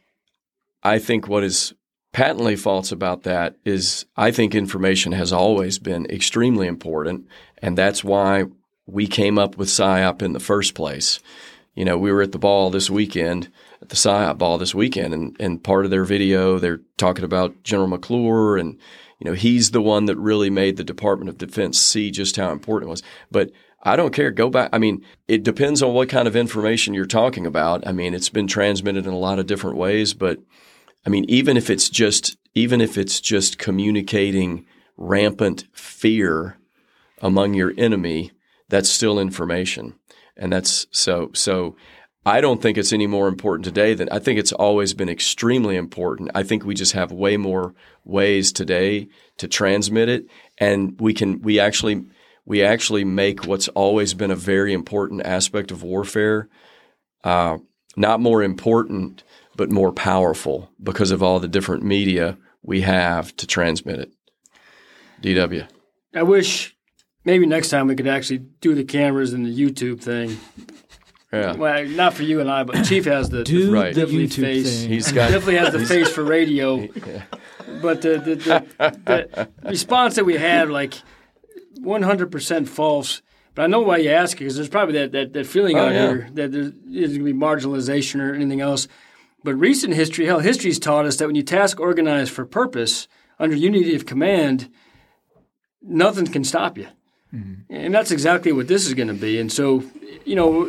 [0.84, 1.74] I think what is
[2.12, 7.28] patently false about that is I think information has always been extremely important,
[7.60, 8.44] and that's why
[8.86, 11.22] we came up with PSYOP in the first place.
[11.76, 13.50] You know, we were at the ball this weekend,
[13.82, 17.64] at the PSYOP ball this weekend, and, and part of their video, they're talking about
[17.64, 18.78] General McClure, and,
[19.20, 22.52] you know, he's the one that really made the Department of Defense see just how
[22.52, 23.04] important it was.
[23.32, 23.52] But
[23.84, 24.32] I don't care.
[24.32, 24.70] Go back.
[24.74, 27.88] I mean, it depends on what kind of information you're talking about.
[27.88, 30.40] I mean, it's been transmitted in a lot of different ways, but
[31.06, 34.66] I mean, even if it's just even if it's just communicating
[34.98, 36.58] rampant fear
[37.22, 38.32] among your enemy,
[38.68, 39.94] that's still information.
[40.36, 41.76] And that's so so
[42.28, 45.78] I don't think it's any more important today than I think it's always been extremely
[45.78, 46.30] important.
[46.36, 47.74] I think we just have way more
[48.04, 49.08] ways today
[49.38, 50.26] to transmit it
[50.58, 52.04] and we can we actually
[52.46, 56.50] we actually make what's always been a very important aspect of warfare
[57.24, 57.60] uh,
[57.96, 59.24] not more important
[59.56, 64.12] but more powerful because of all the different media we have to transmit it.
[65.22, 65.66] DW.
[66.14, 66.76] I wish
[67.24, 70.38] maybe next time we could actually do the cameras and the YouTube thing.
[71.34, 71.56] Yeah.
[71.56, 73.94] Well, not for you and I, but Chief has the, Do the Right.
[73.94, 74.80] definitely YouTube face.
[74.82, 74.90] thing.
[74.90, 76.88] He's got definitely has the face for radio.
[77.82, 80.94] But the, the, the, the response that we had, like
[81.80, 83.22] 100% false.
[83.56, 85.86] But I know why you ask it because there's probably that, that, that feeling Oh,
[85.86, 86.08] out yeah.
[86.08, 88.88] here that there is going to be marginalization or anything else.
[89.44, 93.08] But recent history, hell, history's taught us that when you task organize for purpose
[93.40, 94.70] under unity of command,
[95.82, 96.88] nothing can stop you.
[97.34, 97.74] Mm-hmm.
[97.74, 99.40] And that's exactly what this is going to be.
[99.40, 99.84] And so,
[100.26, 100.68] you know,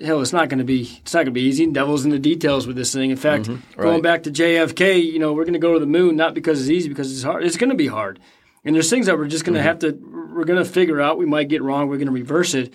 [0.00, 1.66] hell, it's not going to be it's not going to be easy.
[1.66, 3.10] Devil's in the details with this thing.
[3.10, 3.80] In fact, mm-hmm.
[3.80, 4.02] going right.
[4.02, 6.70] back to JFK, you know, we're going to go to the moon not because it's
[6.70, 7.44] easy, because it's hard.
[7.44, 8.20] It's going to be hard.
[8.64, 9.68] And there's things that we're just going to mm-hmm.
[9.68, 9.92] have to
[10.34, 11.18] we're going to figure out.
[11.18, 11.88] We might get wrong.
[11.88, 12.72] We're going to reverse it.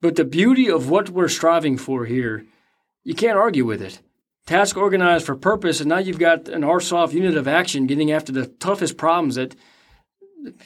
[0.00, 2.46] But the beauty of what we're striving for here,
[3.04, 4.00] you can't argue with it.
[4.46, 8.30] Task organized for purpose, and now you've got an ARSOF unit of action getting after
[8.30, 9.56] the toughest problems that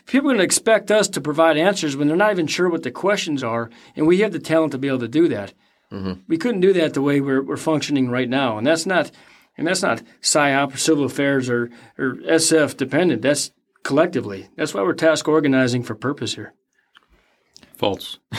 [0.06, 2.82] people are going to expect us to provide answers when they're not even sure what
[2.82, 5.52] the questions are, and we have the talent to be able to do that.
[6.28, 9.10] We couldn't do that the way we're, we're functioning right now, and that's not
[9.56, 13.22] and that's not PSYOP or civil affairs or, or SF dependent.
[13.22, 13.50] That's
[13.84, 14.48] collectively.
[14.56, 16.52] That's why we're task organizing for purpose here.
[17.76, 18.18] False.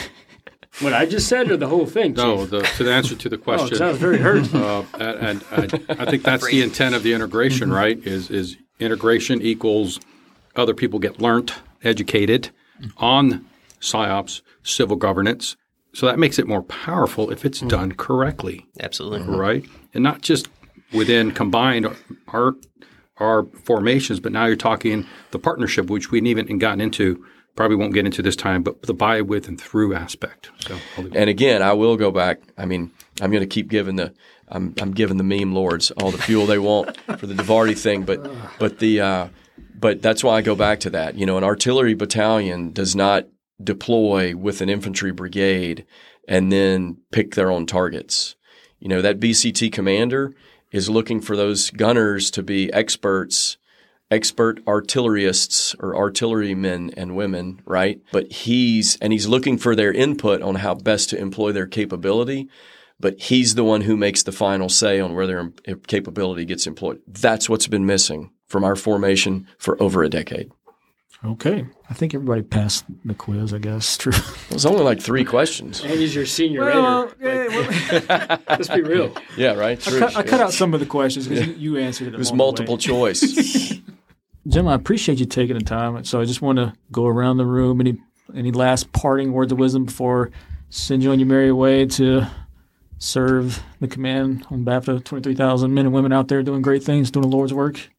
[0.78, 2.14] What I just said or the whole thing?
[2.14, 3.82] No, the, to the answer to the Oh, 'cause question.
[3.82, 4.54] I was very hurt.
[4.54, 7.98] Uh, and, and I, I think that's the intent of the integration, right?
[8.06, 9.98] Is is integration equals
[10.60, 12.50] other people get learnt, educated
[12.98, 13.46] on
[13.80, 15.56] psyops, civil governance.
[15.92, 19.36] So that makes it more powerful if it's done correctly, Absolutely.
[19.36, 19.64] right?
[19.92, 20.48] And not just
[20.92, 21.88] within combined
[22.28, 22.54] our
[23.16, 27.24] our formations, but now you're talking the partnership, which we haven't even gotten into.
[27.56, 30.50] Probably won't get into this time, but the by, with, and through aspect.
[30.60, 31.18] So I'll leave it.
[31.18, 32.40] And again, I will go back.
[32.56, 34.14] I mean, I'm going to keep giving the
[34.48, 38.02] I'm I'm giving the meme lords all the fuel they want for the DIVARTY thing,
[38.02, 39.28] but but the uh,
[39.80, 41.16] but that's why I go back to that.
[41.16, 43.26] You know, an artillery battalion does not
[43.62, 45.86] deploy with an infantry brigade
[46.28, 48.36] and then pick their own targets.
[48.78, 50.32] You know, that BCT commander
[50.70, 53.56] is looking for those gunners to be experts
[54.10, 58.00] expert artillerists or artillerymen and women, right?
[58.10, 62.48] But he's and he's looking for their input on how best to employ their capability.
[62.98, 65.52] But he's the one who makes the final say on where their
[65.86, 67.00] capability gets employed.
[67.06, 70.50] That's what's been missing from our formation for over a decade.
[71.24, 71.66] Okay.
[71.88, 73.96] I think everybody passed the quiz, I guess.
[73.98, 74.12] True.
[74.12, 75.80] It was only like three questions.
[75.82, 77.50] and he's your senior Well, rater.
[77.50, 79.14] yeah, Like, let's be real.
[79.36, 79.86] Yeah, right.
[79.86, 82.14] I, cut, I cut out some of the questions because you, you answered it.
[82.14, 83.20] It was multiple choice.
[84.48, 86.02] Jim, I appreciate you taking the time.
[86.04, 87.80] So I just want to go around the room.
[87.80, 87.98] Any
[88.34, 90.30] any last parting words of wisdom before
[90.70, 92.26] send you on your merry way to
[92.98, 97.10] serve the command on behalf of 23,000 men and women out there doing great things,
[97.10, 97.90] doing the Lord's work?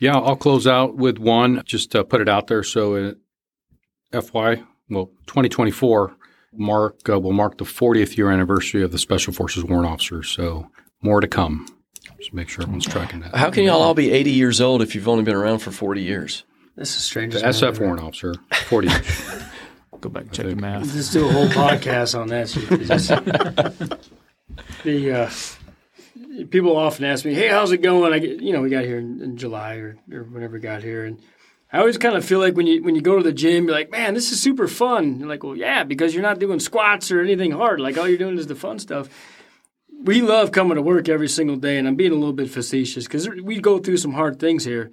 [0.00, 2.62] Yeah, I'll close out with one, just to put it out there.
[2.62, 3.16] So, in
[4.12, 6.16] FY, well, 2024
[6.54, 10.30] mark uh, will mark the 40th year anniversary of the Special Forces Warrant Officers.
[10.30, 10.70] So,
[11.02, 11.66] more to come.
[12.18, 13.36] Just make sure everyone's tracking that.
[13.36, 16.02] How can y'all all be 80 years old if you've only been around for 40
[16.02, 16.44] years?
[16.76, 17.34] This is strange.
[17.34, 18.34] The SF Warrant Officer,
[18.68, 19.42] 40 years.
[20.00, 20.94] Go back and check the math.
[20.94, 22.48] Let's do a whole podcast on that.
[24.84, 25.30] the uh,
[26.50, 28.98] people often ask me, "Hey, how's it going?" I get, you know, we got here
[28.98, 31.20] in, in July or, or whenever we got here, and
[31.72, 33.74] I always kind of feel like when you when you go to the gym, you're
[33.74, 37.10] like, "Man, this is super fun." You're like, "Well, yeah, because you're not doing squats
[37.10, 37.80] or anything hard.
[37.80, 39.08] Like all you're doing is the fun stuff."
[40.02, 43.04] We love coming to work every single day, and I'm being a little bit facetious
[43.04, 44.90] because we go through some hard things here,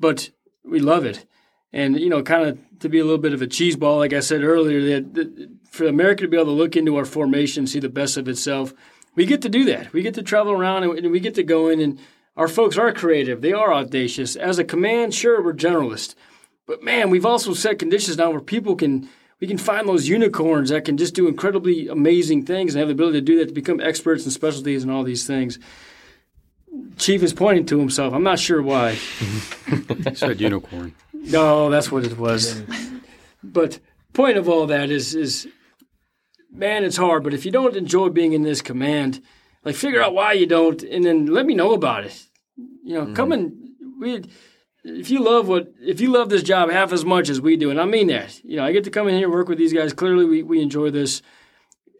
[0.00, 0.30] but
[0.64, 1.24] we love it
[1.72, 4.12] and you know, kind of to be a little bit of a cheese ball, like
[4.12, 7.66] I said earlier, that, that for America to be able to look into our formation,
[7.66, 8.74] see the best of itself,
[9.14, 9.92] we get to do that.
[9.92, 11.98] We get to travel around and we get to go in, and
[12.36, 13.40] our folks are creative.
[13.40, 14.36] They are audacious.
[14.36, 16.14] As a command, sure, we're generalist,
[16.66, 19.08] but man, we've also set conditions now where people can.
[19.40, 22.92] We can find those unicorns that can just do incredibly amazing things and have the
[22.92, 25.58] ability to do that to become experts in specialties and all these things.
[26.96, 28.14] Chief is pointing to himself.
[28.14, 28.92] I'm not sure why.
[28.92, 30.94] he said unicorn.
[31.12, 32.62] No, that's what it was.
[33.42, 33.80] but
[34.12, 35.48] point of all that is is
[36.52, 37.24] man, it's hard.
[37.24, 39.22] But if you don't enjoy being in this command,
[39.64, 42.26] like figure out why you don't, and then let me know about it.
[42.84, 43.14] You know, mm-hmm.
[43.14, 43.52] come and
[44.00, 44.24] we.
[44.84, 47.70] If you love what if you love this job half as much as we do,
[47.70, 49.58] and I mean that, you know, I get to come in here and work with
[49.58, 49.92] these guys.
[49.92, 51.22] Clearly, we, we enjoy this.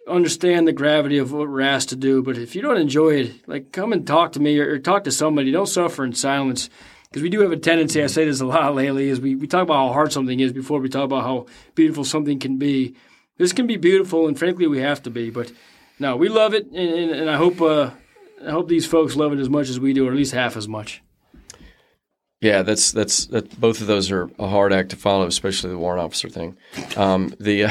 [0.09, 3.49] Understand the gravity of what we're asked to do, but if you don't enjoy it,
[3.49, 5.53] like come and talk to me or, or talk to somebody.
[5.53, 6.69] Don't suffer in silence
[7.13, 9.47] because we do have a tendency, I say this a lot lately, is we, we
[9.47, 11.45] talk about how hard something is before we talk about how
[11.75, 12.97] beautiful something can be.
[13.43, 15.29] This can be beautiful, and frankly, we have to be.
[15.29, 15.51] But
[15.99, 17.91] no, we love it, and, and I hope uh,
[18.47, 20.57] I hope these folks love it as much as we do, or at least half
[20.57, 21.03] as much.
[22.41, 23.61] Yeah, that's that's that.
[23.61, 26.57] Both of those are a hard act to follow, especially the warrant officer thing.
[26.97, 27.71] Um, the uh,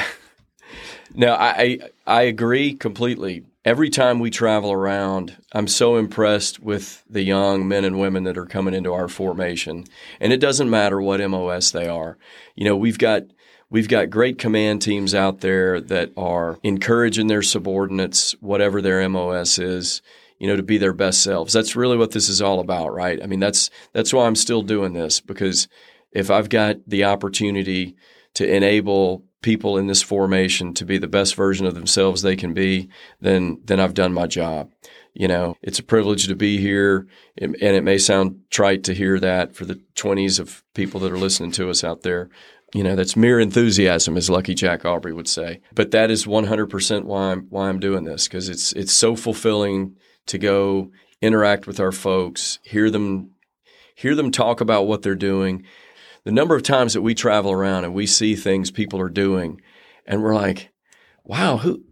[1.16, 7.22] no, I I agree completely every time we travel around, I'm so impressed with the
[7.22, 9.86] young men and women that are coming into our formation.
[10.20, 12.18] And it doesn't matter what MOS they are.
[12.56, 13.24] You know, we've got
[13.72, 19.58] we've got great command teams out there that are encouraging their subordinates, whatever their MOS
[19.58, 20.04] is,
[20.38, 21.54] you know, to be their best selves.
[21.54, 23.22] That's really what this is all about, right?
[23.24, 25.68] I mean, that's that's why I'm still doing this because
[26.12, 27.96] if I've got the opportunity
[28.36, 32.54] to enable people in this formation to be the best version of themselves they can
[32.54, 34.72] be, then then I've done my job.
[35.14, 37.06] You know, it's a privilege to be here,
[37.38, 41.18] and it may sound trite to hear that for the 20s of people that are
[41.18, 42.30] listening to us out there.
[42.74, 45.60] You know, that's mere enthusiasm, as Lucky Jack Aubrey would say.
[45.76, 49.98] But that is 100% why I'm why I'm doing this because it's it's so fulfilling
[50.28, 50.92] to go
[51.22, 53.32] interact with our folks, hear them
[53.96, 55.64] hear them talk about what they're doing,
[56.24, 59.62] the number of times that we travel around and we see things people are doing
[60.06, 60.72] and we're like,
[61.24, 61.84] wow, who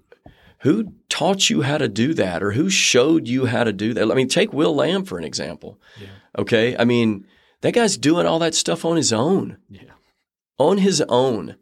[0.61, 4.11] who taught you how to do that or who showed you how to do that?
[4.11, 5.79] I mean, take Will Lamb for an example.
[5.99, 6.07] Yeah.
[6.37, 6.75] Okay.
[6.77, 7.25] I mean,
[7.61, 9.57] that guy's doing all that stuff on his own.
[9.69, 9.81] Yeah.
[10.59, 11.55] On his own,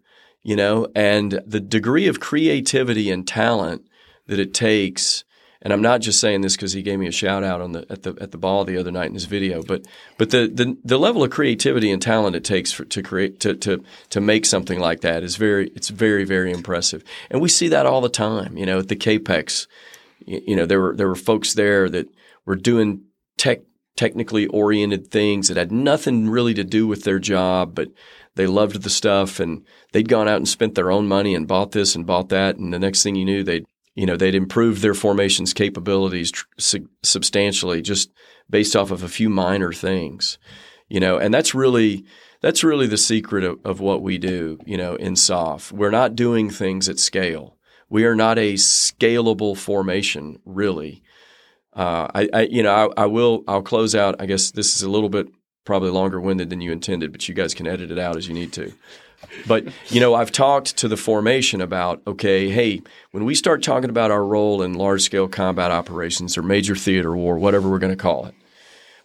[0.43, 3.87] you know, and the degree of creativity and talent
[4.25, 5.23] that it takes
[5.61, 7.85] and I'm not just saying this because he gave me a shout out on the
[7.89, 9.85] at the at the ball the other night in his video, but
[10.17, 13.55] but the the, the level of creativity and talent it takes for, to create to,
[13.55, 17.67] to to make something like that is very it's very very impressive, and we see
[17.69, 18.55] that all the time.
[18.57, 19.67] You know, at the Capex,
[20.25, 22.07] you, you know there were there were folks there that
[22.45, 23.01] were doing
[23.37, 23.61] tech
[23.95, 27.89] technically oriented things that had nothing really to do with their job, but
[28.37, 31.71] they loved the stuff and they'd gone out and spent their own money and bought
[31.71, 33.65] this and bought that, and the next thing you knew they'd
[33.97, 38.11] you know, they'd improved their formation's capabilities tr- su- substantially just
[38.47, 40.37] based off of a few minor things,
[40.87, 42.05] you know, and that's really
[42.41, 45.71] that's really the secret of, of what we do, you know, in SOF.
[45.71, 47.57] We're not doing things at scale.
[47.89, 51.01] We are not a scalable formation, really.
[51.73, 53.43] Uh, I, I, you know, I, I will.
[53.47, 54.21] I'll close out.
[54.21, 55.27] I guess this is a little bit
[55.67, 58.33] probably longer winded than you intended, but you guys can edit it out as you
[58.33, 58.73] need to.
[59.47, 63.89] But, you know, I've talked to the formation about, okay, hey, when we start talking
[63.89, 67.95] about our role in large scale combat operations or major theater war, whatever we're going
[67.95, 68.33] to call it,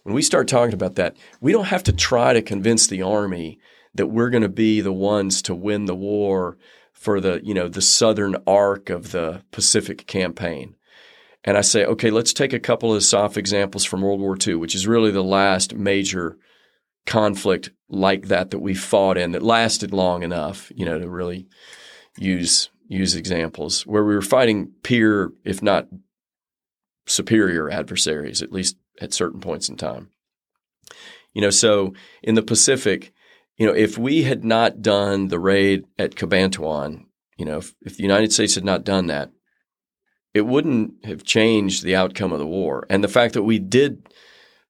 [0.03, 3.59] when we start talking about that, we don't have to try to convince the Army
[3.93, 6.57] that we're going to be the ones to win the war
[6.93, 10.75] for the, you know, the southern arc of the Pacific campaign.
[11.43, 14.55] And I say, okay, let's take a couple of SOF examples from World War II,
[14.55, 16.37] which is really the last major
[17.05, 21.47] conflict like that that we fought in that lasted long enough, you know, to really
[22.17, 25.87] use use examples where we were fighting peer, if not
[27.07, 30.09] superior adversaries, at least at certain points in time.
[31.33, 33.11] You know, so in the Pacific,
[33.57, 37.05] you know, if we had not done the raid at Cabanatuan,
[37.37, 39.31] you know, if, if the United States had not done that,
[40.33, 42.85] it wouldn't have changed the outcome of the war.
[42.89, 44.07] And the fact that we did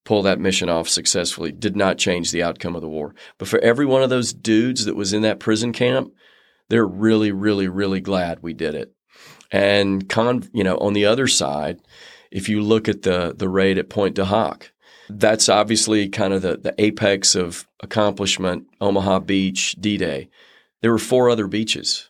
[0.05, 3.15] pull that mission off successfully did not change the outcome of the war.
[3.37, 6.13] But for every one of those dudes that was in that prison camp,
[6.69, 8.93] they're really, really, really glad we did it.
[9.51, 11.79] And con, you know, on the other side,
[12.31, 14.71] if you look at the the raid at Pointe du Hoc,
[15.09, 20.29] that's obviously kind of the, the apex of accomplishment, Omaha Beach, D Day.
[20.81, 22.09] There were four other beaches.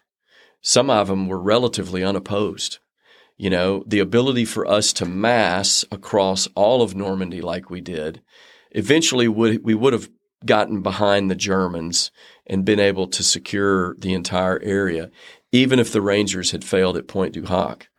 [0.62, 2.80] Some of them were relatively unopposed.
[3.44, 8.22] You know, the ability for us to mass across all of Normandy like we did,
[8.72, 10.10] eventually would, we would have
[10.46, 12.10] gotten behind the Germans
[12.48, 15.12] and been able to secure the entire area,
[15.52, 17.89] even if the Rangers had failed at Pointe du Hoc.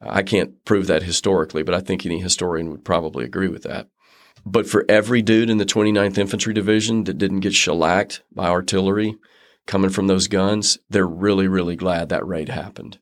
[0.00, 3.88] I can't prove that historically, but I think any historian would probably agree with that.
[4.46, 9.16] But for every dude in the 29th Infantry Division that didn't get shellacked by artillery
[9.66, 12.98] coming from those guns, they're really, really glad that raid happened.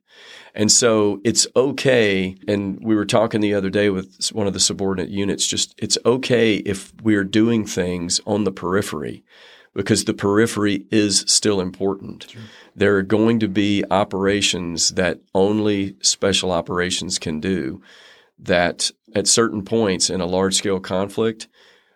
[0.54, 2.36] And so it's okay.
[2.46, 5.98] And we were talking the other day with one of the subordinate units, just it's
[6.04, 9.24] okay if we're doing things on the periphery
[9.74, 12.26] because the periphery is still important.
[12.28, 12.42] Sure.
[12.76, 17.80] There are going to be operations that only special operations can do
[18.38, 21.48] that at certain points in a large scale conflict,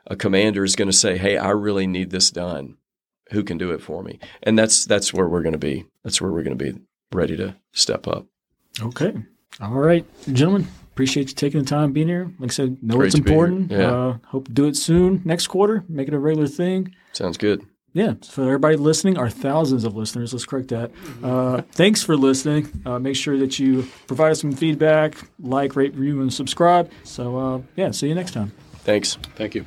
[0.06, 2.76] a commander is going to say, Hey, I really need this done.
[3.32, 4.18] Who can do it for me?
[4.42, 5.86] And that's that's where we're going to be.
[6.04, 6.78] That's where we're going to be
[7.12, 8.26] ready to step up.
[8.80, 9.14] Okay.
[9.60, 10.68] All right, gentlemen.
[10.92, 12.32] Appreciate you taking the time being here.
[12.38, 13.70] Like I said, know Great it's important.
[13.70, 13.90] Yeah.
[13.90, 15.84] Uh, hope to do it soon next quarter.
[15.88, 16.94] Make it a regular thing.
[17.12, 17.66] Sounds good.
[17.92, 18.14] Yeah.
[18.26, 20.90] For everybody listening, our thousands of listeners, let's correct that.
[21.22, 22.68] Uh, thanks for listening.
[22.86, 26.90] Uh, make sure that you provide us some feedback, like, rate, review, and subscribe.
[27.04, 28.52] So, uh, yeah, see you next time.
[28.84, 29.16] Thanks.
[29.34, 29.66] Thank you.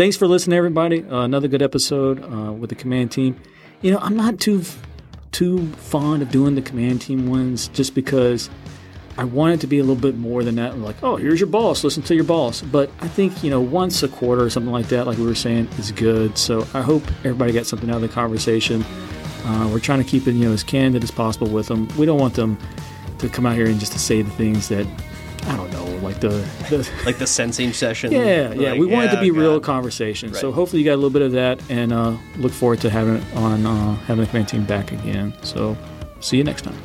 [0.00, 1.04] Thanks for listening, everybody.
[1.04, 3.38] Uh, another good episode uh, with the command team.
[3.82, 4.64] You know, I'm not too
[5.30, 8.48] too fond of doing the command team ones just because
[9.18, 10.78] I want it to be a little bit more than that.
[10.78, 12.62] Like, oh, here's your boss, listen to your boss.
[12.62, 15.34] But I think, you know, once a quarter or something like that, like we were
[15.34, 16.38] saying, is good.
[16.38, 18.82] So I hope everybody got something out of the conversation.
[19.44, 21.88] Uh, we're trying to keep it, you know, as candid as possible with them.
[21.98, 22.56] We don't want them
[23.18, 24.86] to come out here and just to say the things that
[25.42, 26.28] I don't know, like the,
[26.68, 28.12] the like the sensing session.
[28.12, 28.72] Yeah, yeah.
[28.72, 29.38] we want yeah, it to be God.
[29.38, 30.30] real conversation.
[30.30, 30.40] Right.
[30.40, 33.16] So hopefully you got a little bit of that, and uh, look forward to having
[33.16, 35.32] it on uh, having the command team back again.
[35.42, 35.76] So
[36.20, 36.80] see you next time.